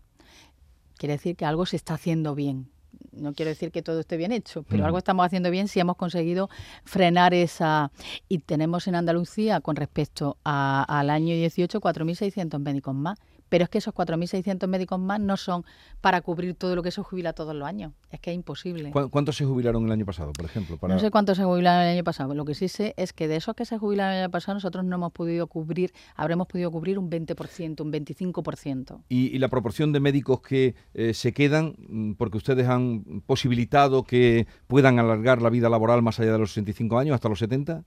Quiere 0.96 1.12
decir 1.16 1.36
que 1.36 1.44
algo 1.44 1.66
se 1.66 1.76
está 1.76 1.92
haciendo 1.92 2.34
bien. 2.34 2.70
No 3.12 3.32
quiero 3.34 3.50
decir 3.50 3.70
que 3.70 3.82
todo 3.82 4.00
esté 4.00 4.16
bien 4.16 4.32
hecho, 4.32 4.62
pero 4.62 4.84
algo 4.84 4.98
estamos 4.98 5.24
haciendo 5.24 5.50
bien 5.50 5.68
si 5.68 5.80
hemos 5.80 5.96
conseguido 5.96 6.48
frenar 6.84 7.34
esa... 7.34 7.90
Y 8.28 8.38
tenemos 8.38 8.86
en 8.88 8.94
Andalucía, 8.94 9.60
con 9.60 9.76
respecto 9.76 10.38
al 10.44 11.10
año 11.10 11.34
18, 11.34 11.80
4.600 11.80 12.58
médicos 12.58 12.94
más 12.94 13.18
pero 13.54 13.62
es 13.62 13.70
que 13.70 13.78
esos 13.78 13.94
4.600 13.94 14.66
médicos 14.66 14.98
más 14.98 15.20
no 15.20 15.36
son 15.36 15.64
para 16.00 16.20
cubrir 16.22 16.56
todo 16.56 16.74
lo 16.74 16.82
que 16.82 16.90
se 16.90 17.02
jubila 17.02 17.34
todos 17.34 17.54
los 17.54 17.68
años. 17.68 17.92
Es 18.10 18.18
que 18.18 18.32
es 18.32 18.34
imposible. 18.34 18.90
¿Cuántos 18.90 19.36
se 19.36 19.44
jubilaron 19.44 19.84
el 19.86 19.92
año 19.92 20.04
pasado, 20.04 20.32
por 20.32 20.44
ejemplo? 20.44 20.76
No 20.88 20.98
sé 20.98 21.12
cuántos 21.12 21.36
se 21.36 21.44
jubilaron 21.44 21.86
el 21.86 21.94
año 21.94 22.02
pasado. 22.02 22.34
Lo 22.34 22.44
que 22.44 22.56
sí 22.56 22.66
sé 22.66 22.94
es 22.96 23.12
que 23.12 23.28
de 23.28 23.36
esos 23.36 23.54
que 23.54 23.64
se 23.64 23.78
jubilaron 23.78 24.14
el 24.16 24.22
año 24.24 24.30
pasado 24.32 24.54
nosotros 24.54 24.84
no 24.84 24.96
hemos 24.96 25.12
podido 25.12 25.46
cubrir, 25.46 25.92
habremos 26.16 26.48
podido 26.48 26.72
cubrir 26.72 26.98
un 26.98 27.08
20%, 27.08 27.80
un 27.80 27.92
25%. 27.92 29.02
¿Y, 29.08 29.28
y 29.28 29.38
la 29.38 29.46
proporción 29.46 29.92
de 29.92 30.00
médicos 30.00 30.40
que 30.40 30.74
eh, 30.94 31.14
se 31.14 31.32
quedan 31.32 31.76
mm, 31.78 32.12
porque 32.14 32.38
ustedes 32.38 32.66
han 32.66 32.83
posibilitado 33.26 34.04
que 34.04 34.46
puedan 34.66 34.98
alargar 34.98 35.42
la 35.42 35.50
vida 35.50 35.68
laboral 35.68 36.02
más 36.02 36.20
allá 36.20 36.32
de 36.32 36.38
los 36.38 36.52
65 36.52 36.98
años, 36.98 37.14
hasta 37.14 37.28
los 37.28 37.38
70? 37.38 37.84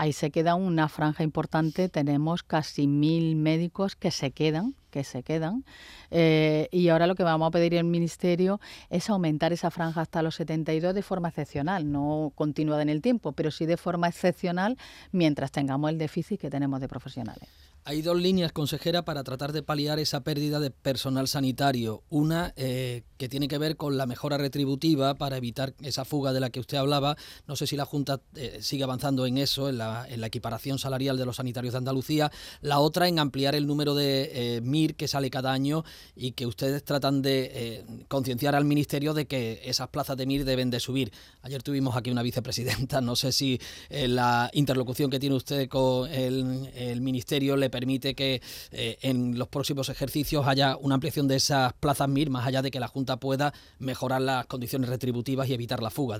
ahí 0.00 0.14
se 0.14 0.30
queda 0.30 0.54
una 0.54 0.88
franja 0.88 1.22
importante. 1.22 1.90
Tenemos 1.90 2.42
casi 2.42 2.86
mil 2.86 3.36
médicos 3.36 3.96
que 3.96 4.10
se 4.10 4.30
quedan, 4.30 4.74
que 4.90 5.04
se 5.04 5.22
quedan. 5.22 5.62
Eh, 6.10 6.68
y 6.72 6.88
ahora 6.88 7.06
lo 7.06 7.14
que 7.14 7.22
vamos 7.22 7.48
a 7.48 7.50
pedir 7.50 7.76
al 7.76 7.84
Ministerio 7.84 8.60
es 8.88 9.10
aumentar 9.10 9.52
esa 9.52 9.70
franja 9.70 10.00
hasta 10.00 10.22
los 10.22 10.36
72 10.36 10.94
de 10.94 11.02
forma 11.02 11.28
excepcional, 11.28 11.92
no 11.92 12.32
continuada 12.34 12.80
en 12.80 12.88
el 12.88 13.02
tiempo, 13.02 13.32
pero 13.32 13.50
sí 13.50 13.66
de 13.66 13.76
forma 13.76 14.08
excepcional 14.08 14.78
mientras 15.12 15.52
tengamos 15.52 15.90
el 15.90 15.98
déficit 15.98 16.40
que 16.40 16.48
tenemos 16.48 16.80
de 16.80 16.88
profesionales. 16.88 17.50
Hay 17.84 18.02
dos 18.02 18.20
líneas, 18.20 18.52
consejera, 18.52 19.06
para 19.06 19.24
tratar 19.24 19.52
de 19.52 19.62
paliar 19.62 19.98
esa 19.98 20.20
pérdida 20.20 20.60
de 20.60 20.70
personal 20.70 21.28
sanitario. 21.28 22.02
Una 22.10 22.52
eh, 22.56 23.04
que 23.16 23.28
tiene 23.28 23.48
que 23.48 23.56
ver 23.56 23.78
con 23.78 23.96
la 23.96 24.04
mejora 24.04 24.36
retributiva 24.36 25.14
para 25.14 25.38
evitar 25.38 25.72
esa 25.80 26.04
fuga 26.04 26.34
de 26.34 26.40
la 26.40 26.50
que 26.50 26.60
usted 26.60 26.76
hablaba. 26.76 27.16
No 27.46 27.56
sé 27.56 27.66
si 27.66 27.76
la 27.76 27.86
Junta 27.86 28.20
eh, 28.34 28.58
sigue 28.60 28.84
avanzando 28.84 29.24
en 29.24 29.38
eso, 29.38 29.70
en 29.70 29.78
la, 29.78 30.06
equiparación 30.26 30.78
salarial 30.78 31.16
de 31.16 31.24
los 31.24 31.36
sanitarios 31.36 31.72
de 31.72 31.78
Andalucía. 31.78 32.30
La 32.60 32.80
otra 32.80 33.08
en 33.08 33.18
ampliar 33.18 33.54
el 33.54 33.66
número 33.66 33.94
de 33.94 34.30
eh, 34.56 34.60
MIR 34.60 34.94
que 34.94 35.08
sale 35.08 35.30
cada 35.30 35.50
año 35.50 35.82
y 36.14 36.32
que 36.32 36.46
ustedes 36.46 36.84
tratan 36.84 37.22
de 37.22 37.84
concienciar 38.08 38.54
al 38.54 38.66
Ministerio 38.66 39.14
de 39.14 39.26
que 39.26 39.62
esas 39.64 39.88
plazas 39.88 40.18
de 40.18 40.26
MIR 40.26 40.44
deben 40.44 40.70
de 40.70 40.80
subir. 40.80 41.12
Ayer 41.42 41.62
tuvimos 41.62 41.96
aquí 41.96 42.10
una 42.10 42.22
vicepresidenta. 42.22 43.00
No 43.10 43.16
sé 43.16 43.32
si 43.32 43.58
la 43.90 44.50
interlocución 44.52 45.10
que 45.10 45.18
tiene 45.18 45.34
usted 45.34 45.68
con 45.68 46.08
el, 46.12 46.70
el 46.74 47.00
Ministerio 47.00 47.56
le 47.56 47.69
permite 47.70 48.14
que 48.14 48.42
eh, 48.72 48.98
en 49.02 49.38
los 49.38 49.48
próximos 49.48 49.88
ejercicios 49.88 50.46
haya 50.46 50.76
una 50.76 50.96
ampliación 50.96 51.28
de 51.28 51.36
esas 51.36 51.72
plazas 51.74 52.08
MIR, 52.08 52.30
más 52.30 52.46
allá 52.46 52.62
de 52.62 52.70
que 52.70 52.80
la 52.80 52.88
Junta 52.88 53.18
pueda 53.18 53.52
mejorar 53.78 54.20
las 54.20 54.46
condiciones 54.46 54.90
retributivas 54.90 55.48
y 55.48 55.54
evitar 55.54 55.82
la 55.82 55.90
fuga. 55.90 56.18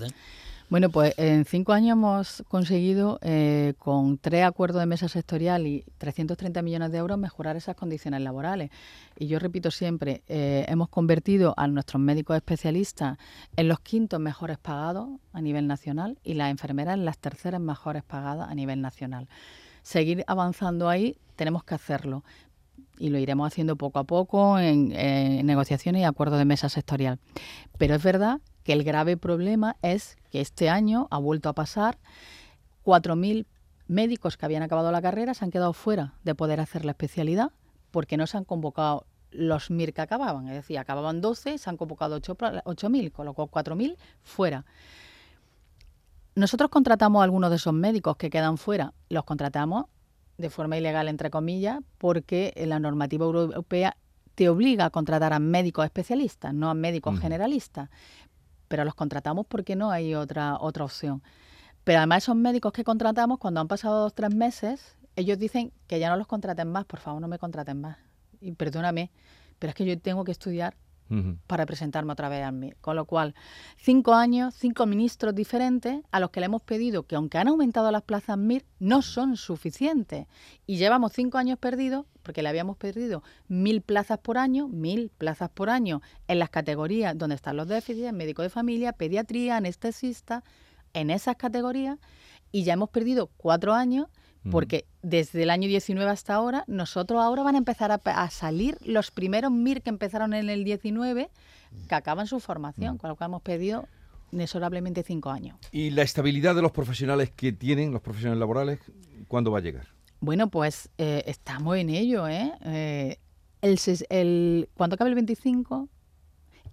Bueno, 0.71 0.89
pues 0.89 1.13
en 1.17 1.43
cinco 1.43 1.73
años 1.73 1.97
hemos 1.97 2.43
conseguido, 2.47 3.19
eh, 3.23 3.73
con 3.77 4.17
tres 4.17 4.45
acuerdos 4.45 4.79
de 4.79 4.85
mesa 4.85 5.09
sectorial 5.09 5.67
y 5.67 5.83
330 5.97 6.61
millones 6.61 6.93
de 6.93 6.97
euros, 6.99 7.17
mejorar 7.17 7.57
esas 7.57 7.75
condiciones 7.75 8.21
laborales. 8.21 8.71
Y 9.19 9.27
yo 9.27 9.37
repito 9.37 9.69
siempre, 9.69 10.23
eh, 10.29 10.63
hemos 10.69 10.87
convertido 10.87 11.53
a 11.57 11.67
nuestros 11.67 12.01
médicos 12.01 12.37
especialistas 12.37 13.17
en 13.57 13.67
los 13.67 13.81
quintos 13.81 14.21
mejores 14.21 14.59
pagados 14.59 15.09
a 15.33 15.41
nivel 15.41 15.67
nacional 15.67 16.17
y 16.23 16.35
las 16.35 16.49
enfermeras 16.49 16.93
en 16.93 17.03
las 17.03 17.17
terceras 17.17 17.59
mejores 17.59 18.03
pagadas 18.03 18.49
a 18.49 18.55
nivel 18.55 18.79
nacional 18.79 19.27
seguir 19.81 20.23
avanzando 20.27 20.89
ahí, 20.89 21.17
tenemos 21.35 21.63
que 21.63 21.75
hacerlo. 21.75 22.23
Y 22.97 23.09
lo 23.09 23.17
iremos 23.17 23.47
haciendo 23.47 23.75
poco 23.75 23.99
a 23.99 24.03
poco 24.03 24.59
en, 24.59 24.89
negociaciones 25.45 26.01
y 26.01 26.05
acuerdos 26.05 26.37
de 26.37 26.45
mesa 26.45 26.69
sectorial. 26.69 27.19
Pero 27.77 27.95
es 27.95 28.03
verdad 28.03 28.41
que 28.63 28.73
el 28.73 28.83
grave 28.83 29.17
problema 29.17 29.75
es 29.81 30.17
que 30.29 30.41
este 30.41 30.69
año 30.69 31.07
ha 31.09 31.17
vuelto 31.17 31.49
a 31.49 31.53
pasar 31.53 31.97
4.000 32.85 33.45
médicos 33.87 34.37
que 34.37 34.45
habían 34.45 34.63
acabado 34.63 34.91
la 34.91 35.01
carrera 35.01 35.33
se 35.33 35.43
han 35.43 35.51
quedado 35.51 35.73
fuera 35.73 36.13
de 36.23 36.35
poder 36.35 36.59
hacer 36.59 36.85
la 36.85 36.91
especialidad 36.91 37.51
porque 37.89 38.17
no 38.17 38.27
se 38.27 38.37
han 38.37 38.45
convocado 38.45 39.05
los 39.31 39.71
MIR 39.71 39.93
que 39.93 40.01
acababan. 40.01 40.47
Es 40.47 40.53
decir, 40.53 40.77
acababan 40.77 41.21
12, 41.21 41.57
se 41.57 41.69
han 41.69 41.77
convocado 41.77 42.19
8.000, 42.19 43.11
con 43.11 43.25
lo 43.25 43.33
cual 43.33 43.49
4.000 43.49 43.97
fuera. 44.21 44.65
Nosotros 46.33 46.69
contratamos 46.69 47.19
a 47.19 47.23
algunos 47.23 47.49
de 47.49 47.57
esos 47.57 47.73
médicos 47.73 48.15
que 48.15 48.29
quedan 48.29 48.57
fuera, 48.57 48.93
los 49.09 49.25
contratamos 49.25 49.85
de 50.37 50.49
forma 50.49 50.77
ilegal, 50.77 51.07
entre 51.07 51.29
comillas, 51.29 51.79
porque 51.97 52.53
la 52.65 52.79
normativa 52.79 53.25
europea 53.25 53.97
te 54.35 54.47
obliga 54.49 54.85
a 54.85 54.89
contratar 54.89 55.33
a 55.33 55.39
médicos 55.39 55.85
especialistas, 55.85 56.53
no 56.53 56.69
a 56.69 56.73
médicos 56.73 57.19
generalistas. 57.19 57.89
Pero 58.67 58.85
los 58.85 58.95
contratamos 58.95 59.45
porque 59.45 59.75
no 59.75 59.91
hay 59.91 60.15
otra, 60.15 60.57
otra 60.59 60.85
opción. 60.85 61.21
Pero 61.83 61.99
además 61.99 62.23
esos 62.23 62.35
médicos 62.35 62.71
que 62.71 62.83
contratamos, 62.83 63.37
cuando 63.37 63.59
han 63.59 63.67
pasado 63.67 64.01
dos 64.01 64.13
o 64.13 64.15
tres 64.15 64.33
meses, 64.33 64.97
ellos 65.15 65.37
dicen 65.37 65.73
que 65.87 65.99
ya 65.99 66.09
no 66.09 66.15
los 66.15 66.27
contraten 66.27 66.69
más, 66.69 66.85
por 66.85 66.99
favor 66.99 67.21
no 67.21 67.27
me 67.27 67.39
contraten 67.39 67.81
más. 67.81 67.97
Y 68.39 68.53
perdóname, 68.53 69.11
pero 69.59 69.69
es 69.69 69.75
que 69.75 69.85
yo 69.85 69.99
tengo 69.99 70.23
que 70.23 70.31
estudiar 70.31 70.75
para 71.47 71.65
presentarme 71.65 72.13
otra 72.13 72.29
vez 72.29 72.43
a 72.43 72.51
mí. 72.51 72.71
Con 72.79 72.95
lo 72.95 73.05
cual, 73.05 73.35
cinco 73.77 74.13
años, 74.13 74.53
cinco 74.55 74.85
ministros 74.85 75.35
diferentes 75.35 76.01
a 76.11 76.19
los 76.19 76.29
que 76.29 76.39
le 76.39 76.45
hemos 76.45 76.61
pedido 76.61 77.03
que 77.03 77.15
aunque 77.15 77.37
han 77.37 77.49
aumentado 77.49 77.91
las 77.91 78.03
plazas 78.03 78.37
MIR, 78.37 78.65
no 78.79 79.01
son 79.01 79.35
suficientes. 79.35 80.27
Y 80.65 80.77
llevamos 80.77 81.11
cinco 81.13 81.37
años 81.37 81.59
perdidos 81.59 82.05
porque 82.23 82.43
le 82.43 82.49
habíamos 82.49 82.77
perdido 82.77 83.23
mil 83.47 83.81
plazas 83.81 84.19
por 84.19 84.37
año, 84.37 84.67
mil 84.67 85.09
plazas 85.17 85.49
por 85.49 85.69
año 85.69 86.01
en 86.27 86.39
las 86.39 86.49
categorías 86.49 87.17
donde 87.17 87.35
están 87.35 87.57
los 87.57 87.67
déficits, 87.67 88.13
médico 88.13 88.41
de 88.41 88.49
familia, 88.49 88.93
pediatría, 88.93 89.57
anestesista, 89.57 90.43
en 90.93 91.09
esas 91.09 91.35
categorías, 91.37 91.99
y 92.51 92.63
ya 92.63 92.73
hemos 92.73 92.89
perdido 92.89 93.27
cuatro 93.37 93.73
años 93.73 94.07
porque 94.49 94.85
desde 95.03 95.43
el 95.43 95.49
año 95.49 95.67
19 95.67 96.09
hasta 96.09 96.33
ahora, 96.33 96.63
nosotros 96.67 97.21
ahora 97.21 97.43
van 97.43 97.55
a 97.55 97.57
empezar 97.59 97.91
a, 97.91 98.29
salir 98.29 98.77
los 98.83 99.11
primeros 99.11 99.51
MIR 99.51 99.81
que 99.81 99.89
empezaron 99.89 100.33
en 100.33 100.49
el 100.49 100.63
19, 100.63 101.29
que 101.87 101.95
acaban 101.95 102.27
su 102.27 102.39
formación, 102.39 102.97
con 102.97 103.09
lo 103.09 103.15
cual 103.15 103.29
hemos 103.29 103.41
pedido 103.41 103.87
inexorablemente 104.31 105.03
cinco 105.03 105.29
años. 105.29 105.57
¿Y 105.71 105.91
la 105.91 106.01
estabilidad 106.01 106.55
de 106.55 106.61
los 106.61 106.71
profesionales 106.71 107.31
que 107.31 107.51
tienen, 107.51 107.91
los 107.91 108.01
profesionales 108.01 108.39
laborales, 108.39 108.79
cuándo 109.27 109.51
va 109.51 109.59
a 109.59 109.61
llegar? 109.61 109.87
Bueno, 110.21 110.49
pues 110.49 110.89
eh, 110.97 111.23
estamos 111.27 111.77
en 111.77 111.89
ello. 111.89 112.27
¿eh? 112.27 112.51
eh 112.65 113.17
el, 113.61 113.79
el, 114.09 114.69
cuando 114.73 114.95
acabe 114.95 115.09
el 115.09 115.15
25, 115.15 115.87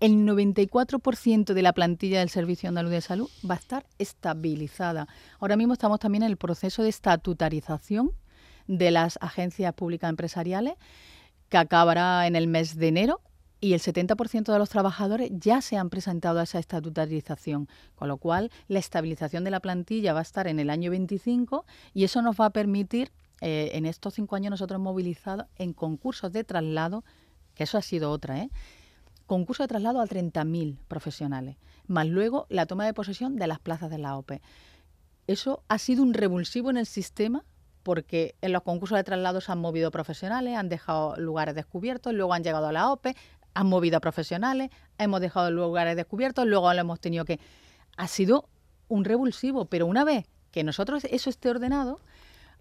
el 0.01 0.27
94% 0.27 1.55
de 1.55 1.63
la 1.63 1.73
plantilla 1.73 2.21
del 2.21 2.29
Servicio 2.29 2.69
Andaluz 2.69 2.93
de 2.93 3.01
Salud 3.01 3.31
va 3.49 3.55
a 3.55 3.59
estar 3.59 3.87
estabilizada. 3.99 5.09
Ahora 5.41 5.57
mismo 5.57 5.73
estamos 5.73 5.99
también 5.99 6.23
en 6.23 6.31
el 6.31 6.37
proceso 6.37 6.83
de 6.83 6.89
estatutarización 6.89 8.13
de 8.69 8.91
las 8.91 9.19
agencias 9.21 9.75
públicas 9.75 10.11
empresariales, 10.11 10.75
que 11.49 11.57
acabará 11.57 12.27
en 12.27 12.37
el 12.37 12.47
mes 12.47 12.77
de 12.77 12.89
enero 12.89 13.21
y 13.61 13.73
el 13.73 13.81
70% 13.81 14.53
de 14.53 14.59
los 14.59 14.69
trabajadores 14.69 15.31
ya 15.33 15.61
se 15.63 15.77
han 15.77 15.91
presentado 15.91 16.39
a 16.39 16.45
esa 16.45 16.61
estatutarización, 16.61 17.69
con 17.97 18.07
lo 18.07 18.19
cual 18.19 18.53
la 18.69 18.79
estabilización 18.79 19.43
de 19.43 19.51
la 19.51 19.61
plantilla 19.61 20.13
va 20.13 20.21
a 20.21 20.23
estar 20.23 20.47
en 20.47 20.61
el 20.61 20.71
año 20.71 20.91
25 20.91 21.65
y 21.93 22.05
eso 22.05 22.23
nos 22.23 22.37
va 22.41 22.47
a 22.47 22.51
permitir, 22.51 23.11
eh, 23.41 23.71
en 23.75 23.87
estos 23.87 24.15
cinco 24.15 24.37
años 24.37 24.51
nosotros 24.51 24.77
hemos 24.77 24.93
movilizado 24.93 25.49
en 25.57 25.73
concursos 25.73 26.33
de 26.33 26.45
traslado, 26.45 27.05
que 27.55 27.65
eso 27.65 27.79
ha 27.79 27.83
sido 27.83 28.13
otra, 28.13 28.39
¿eh? 28.39 28.51
Concurso 29.29 29.63
de 29.63 29.69
traslado 29.69 30.01
a 30.01 30.07
30.000 30.07 30.79
profesionales, 30.89 31.57
más 31.87 32.07
luego 32.09 32.47
la 32.49 32.67
toma 32.67 32.87
de 32.87 32.95
posesión 32.95 33.37
de 33.37 33.47
las 33.47 33.61
plazas 33.61 33.91
de 33.91 33.99
la 33.99 34.17
OPE. 34.17 34.41
Eso 35.29 35.63
ha 35.69 35.79
sido 35.79 36.03
un 36.03 36.15
revulsivo 36.15 36.71
en 36.71 36.79
el 36.79 36.87
sistema 36.87 37.45
porque 37.85 38.35
en 38.41 38.53
los 38.53 38.63
concursos 38.63 38.97
de 38.97 39.05
traslado 39.05 39.41
se 39.41 39.53
han 39.53 39.61
movido 39.61 39.91
profesionales, 39.91 40.57
han 40.57 40.69
dejado 40.69 41.15
lugares 41.17 41.55
descubiertos, 41.55 42.13
luego 42.15 42.35
han 42.35 42.43
llegado 42.43 42.67
a 42.67 42.73
la 42.73 42.91
OPE, 42.91 43.15
han 43.55 43.67
movido 43.67 43.99
a 43.99 44.01
profesionales, 44.01 44.71
hemos 44.97 45.21
dejado 45.21 45.51
lugares 45.51 45.95
descubiertos, 45.95 46.47
luego 46.47 46.73
lo 46.73 46.81
hemos 46.81 46.99
tenido 46.99 47.25
que... 47.25 47.39
Ha 47.97 48.09
sido 48.09 48.49
un 48.89 49.05
revulsivo, 49.05 49.67
pero 49.67 49.87
una 49.87 50.05
vez 50.05 50.27
que 50.51 50.65
nosotros 50.65 51.05
eso 51.05 51.29
esté 51.29 51.51
ordenado, 51.51 52.01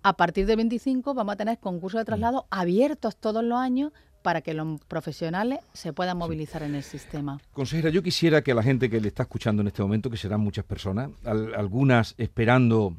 a 0.04 0.18
partir 0.18 0.46
de 0.46 0.56
25 0.56 1.14
vamos 1.14 1.34
a 1.34 1.38
tener 1.38 1.60
concursos 1.60 2.00
de 2.00 2.06
traslado 2.06 2.48
abiertos 2.50 3.16
todos 3.16 3.44
los 3.44 3.58
años 3.58 3.94
para 4.22 4.42
que 4.42 4.54
los 4.54 4.80
profesionales 4.88 5.60
se 5.74 5.94
puedan 5.94 6.18
movilizar 6.18 6.64
en 6.64 6.76
el 6.76 6.84
sistema. 6.84 7.40
Consejera, 7.54 7.90
yo 7.90 8.04
quisiera 8.04 8.42
que 8.42 8.54
la 8.54 8.64
gente 8.64 8.90
que 8.90 9.00
le 9.00 9.08
está 9.08 9.24
escuchando 9.24 9.62
en 9.62 9.68
este 9.68 9.82
momento, 9.82 10.10
que 10.10 10.18
serán 10.18 10.42
muchas 10.42 10.66
personas, 10.66 11.10
algunas 11.26 12.16
esperando 12.18 12.96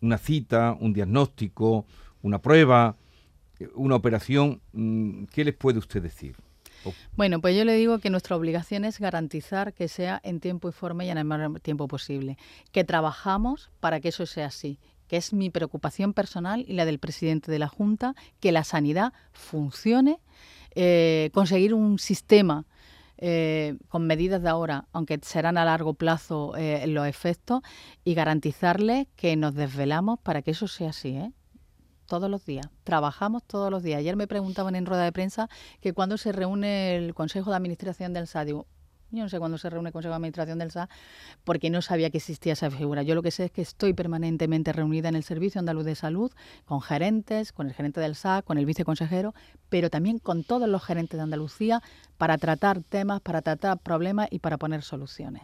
una 0.00 0.18
cita, 0.18 0.76
un 0.80 0.92
diagnóstico, 0.92 1.86
una 2.22 2.40
prueba, 2.40 2.96
una 3.74 3.96
operación, 3.96 4.60
mm, 4.72 5.24
¿qué 5.24 5.44
les 5.44 5.54
puede 5.54 5.78
usted 5.78 6.02
decir? 6.02 6.36
Bueno, 7.14 7.42
pues 7.42 7.54
yo 7.54 7.66
le 7.66 7.74
digo 7.74 7.98
que 7.98 8.08
nuestra 8.08 8.36
obligación 8.36 8.86
es 8.86 8.98
garantizar 8.98 9.74
que 9.74 9.86
sea 9.86 10.18
en 10.24 10.40
tiempo 10.40 10.70
y 10.70 10.72
forma 10.72 11.04
y 11.04 11.10
en 11.10 11.18
el 11.18 11.26
menor 11.26 11.60
tiempo 11.60 11.86
posible. 11.88 12.38
Que 12.72 12.84
trabajamos 12.84 13.70
para 13.80 14.00
que 14.00 14.08
eso 14.08 14.24
sea 14.24 14.46
así 14.46 14.78
que 15.10 15.16
es 15.16 15.32
mi 15.32 15.50
preocupación 15.50 16.12
personal 16.12 16.64
y 16.68 16.74
la 16.74 16.84
del 16.84 17.00
presidente 17.00 17.50
de 17.50 17.58
la 17.58 17.66
Junta, 17.66 18.14
que 18.38 18.52
la 18.52 18.62
sanidad 18.62 19.12
funcione, 19.32 20.20
eh, 20.74 21.30
conseguir 21.32 21.74
un 21.74 21.98
sistema 21.98 22.66
eh, 23.22 23.76
con 23.88 24.06
medidas 24.06 24.40
de 24.40 24.48
ahora, 24.48 24.86
aunque 24.92 25.20
serán 25.22 25.58
a 25.58 25.64
largo 25.66 25.92
plazo 25.92 26.56
eh, 26.56 26.86
los 26.86 27.06
efectos, 27.06 27.60
y 28.02 28.14
garantizarles 28.14 29.08
que 29.14 29.36
nos 29.36 29.54
desvelamos 29.54 30.18
para 30.20 30.40
que 30.40 30.52
eso 30.52 30.66
sea 30.68 30.88
así. 30.88 31.10
¿eh? 31.10 31.30
Todos 32.06 32.30
los 32.30 32.46
días, 32.46 32.66
trabajamos 32.82 33.44
todos 33.44 33.70
los 33.70 33.82
días. 33.82 33.98
Ayer 33.98 34.16
me 34.16 34.26
preguntaban 34.26 34.74
en 34.74 34.86
rueda 34.86 35.04
de 35.04 35.12
prensa 35.12 35.50
que 35.82 35.92
cuando 35.92 36.16
se 36.16 36.32
reúne 36.32 36.96
el 36.96 37.14
Consejo 37.14 37.50
de 37.50 37.56
Administración 37.56 38.14
del 38.14 38.26
SADIO, 38.26 38.66
yo 39.10 39.22
no 39.22 39.28
sé 39.28 39.38
cuándo 39.38 39.58
se 39.58 39.68
reúne 39.70 39.88
el 39.88 39.92
Consejo 39.92 40.12
de 40.12 40.16
Administración 40.16 40.58
del 40.58 40.70
SA, 40.70 40.88
porque 41.44 41.70
no 41.70 41.82
sabía 41.82 42.10
que 42.10 42.18
existía 42.18 42.52
esa 42.52 42.70
figura. 42.70 43.02
Yo 43.02 43.14
lo 43.14 43.22
que 43.22 43.30
sé 43.30 43.46
es 43.46 43.50
que 43.50 43.62
estoy 43.62 43.92
permanentemente 43.92 44.72
reunida 44.72 45.08
en 45.08 45.16
el 45.16 45.24
Servicio 45.24 45.58
Andaluz 45.58 45.84
de 45.84 45.94
Salud, 45.94 46.30
con 46.64 46.80
gerentes, 46.80 47.52
con 47.52 47.66
el 47.66 47.74
gerente 47.74 48.00
del 48.00 48.14
SA, 48.14 48.42
con 48.42 48.58
el 48.58 48.66
viceconsejero, 48.66 49.34
pero 49.68 49.90
también 49.90 50.18
con 50.18 50.44
todos 50.44 50.68
los 50.68 50.84
gerentes 50.84 51.18
de 51.18 51.22
Andalucía 51.22 51.82
para 52.18 52.38
tratar 52.38 52.82
temas, 52.82 53.20
para 53.20 53.42
tratar 53.42 53.78
problemas 53.78 54.28
y 54.30 54.38
para 54.38 54.58
poner 54.58 54.82
soluciones. 54.82 55.42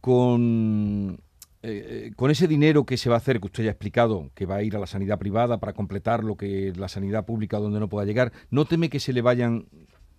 Con 0.00 1.20
eh, 1.64 2.10
con 2.16 2.32
ese 2.32 2.48
dinero 2.48 2.84
que 2.84 2.96
se 2.96 3.08
va 3.08 3.14
a 3.14 3.18
hacer, 3.18 3.38
que 3.38 3.46
usted 3.46 3.62
ya 3.62 3.70
ha 3.70 3.72
explicado, 3.72 4.30
que 4.34 4.46
va 4.46 4.56
a 4.56 4.62
ir 4.64 4.74
a 4.74 4.80
la 4.80 4.88
sanidad 4.88 5.16
privada 5.20 5.58
para 5.58 5.74
completar 5.74 6.24
lo 6.24 6.36
que 6.36 6.72
la 6.74 6.88
sanidad 6.88 7.24
pública 7.24 7.58
donde 7.58 7.78
no 7.78 7.88
pueda 7.88 8.04
llegar, 8.04 8.32
¿no 8.50 8.64
teme 8.64 8.90
que 8.90 8.98
se 8.98 9.12
le 9.12 9.22
vayan 9.22 9.66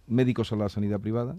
médicos 0.07 0.53
a 0.53 0.55
la 0.55 0.69
sanidad 0.69 1.01
privada? 1.01 1.35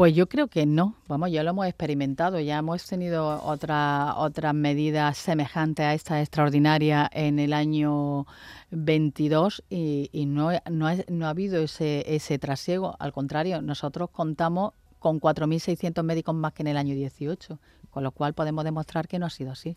Pues 0.00 0.14
yo 0.14 0.30
creo 0.30 0.48
que 0.48 0.64
no. 0.64 0.94
Vamos, 1.08 1.30
ya 1.30 1.42
lo 1.42 1.50
hemos 1.50 1.66
experimentado. 1.66 2.40
Ya 2.40 2.56
hemos 2.56 2.86
tenido 2.86 3.44
otra, 3.44 4.14
otras 4.16 4.54
medidas 4.54 5.18
semejantes 5.18 5.84
a 5.84 5.92
esta 5.92 6.20
extraordinaria 6.22 7.10
en 7.12 7.38
el 7.38 7.52
año 7.52 8.26
22 8.70 9.62
y, 9.68 10.08
no, 10.26 10.52
no, 10.70 10.88
ha, 10.88 10.94
no, 11.06 11.26
ha, 11.26 11.28
habido 11.28 11.60
ese, 11.60 12.02
ese 12.06 12.38
trasiego. 12.38 12.96
Al 12.98 13.12
contrario, 13.12 13.60
nosotros 13.60 14.08
contamos 14.08 14.72
con 14.98 15.20
4.600 15.20 16.02
médicos 16.02 16.34
más 16.34 16.54
que 16.54 16.62
en 16.62 16.68
el 16.68 16.78
año 16.78 16.94
18, 16.94 17.58
con 17.90 18.02
lo 18.02 18.12
cual 18.12 18.32
podemos 18.32 18.64
demostrar 18.64 19.06
que 19.06 19.18
no 19.18 19.26
ha 19.26 19.30
sido 19.30 19.52
así. 19.52 19.76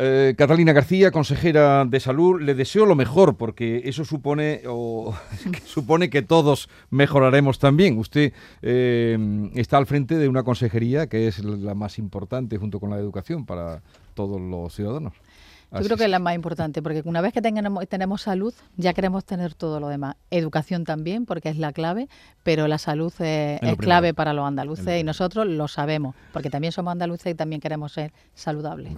Eh, 0.00 0.34
Catalina 0.38 0.72
García, 0.72 1.10
consejera 1.10 1.84
de 1.84 1.98
salud, 1.98 2.40
le 2.40 2.54
deseo 2.54 2.86
lo 2.86 2.94
mejor 2.94 3.36
porque 3.36 3.82
eso 3.84 4.04
supone 4.04 4.62
o, 4.68 5.12
que 5.52 5.60
supone 5.62 6.08
que 6.08 6.22
todos 6.22 6.68
mejoraremos 6.90 7.58
también. 7.58 7.98
Usted 7.98 8.32
eh, 8.62 9.50
está 9.56 9.76
al 9.76 9.86
frente 9.86 10.14
de 10.14 10.28
una 10.28 10.44
consejería 10.44 11.08
que 11.08 11.26
es 11.26 11.42
la 11.42 11.74
más 11.74 11.98
importante 11.98 12.58
junto 12.58 12.78
con 12.78 12.90
la 12.90 12.96
educación 12.98 13.44
para 13.44 13.82
todos 14.14 14.40
los 14.40 14.72
ciudadanos. 14.72 15.14
Yo 15.72 15.82
creo 15.82 15.96
que 15.96 16.04
es 16.04 16.10
la 16.10 16.18
más 16.18 16.34
importante, 16.34 16.80
porque 16.82 17.02
una 17.04 17.20
vez 17.20 17.32
que 17.32 17.42
tengamos, 17.42 17.86
tenemos 17.88 18.22
salud, 18.22 18.54
ya 18.76 18.94
queremos 18.94 19.24
tener 19.24 19.54
todo 19.54 19.80
lo 19.80 19.88
demás. 19.88 20.16
Educación 20.30 20.84
también, 20.84 21.26
porque 21.26 21.50
es 21.50 21.58
la 21.58 21.72
clave, 21.72 22.08
pero 22.42 22.68
la 22.68 22.78
salud 22.78 23.12
es, 23.20 23.60
clave 23.76 24.14
para 24.14 24.32
los 24.32 24.46
andaluces 24.46 25.00
y 25.00 25.04
nosotros 25.04 25.46
lo 25.46 25.68
sabemos, 25.68 26.14
porque 26.32 26.48
también 26.48 26.72
somos 26.72 26.92
andaluces 26.92 27.32
y 27.32 27.34
también 27.34 27.60
queremos 27.60 27.92
ser 27.92 28.12
saludables. 28.34 28.92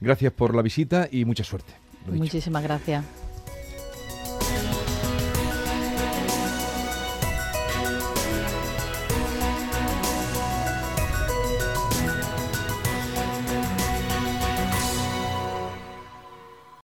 Gracias 0.00 0.32
por 0.32 0.54
la 0.54 0.62
visita 0.62 1.08
y 1.10 1.24
mucha 1.24 1.42
suerte. 1.42 1.72
Muchísimas 2.06 2.62
gracias. 2.62 3.04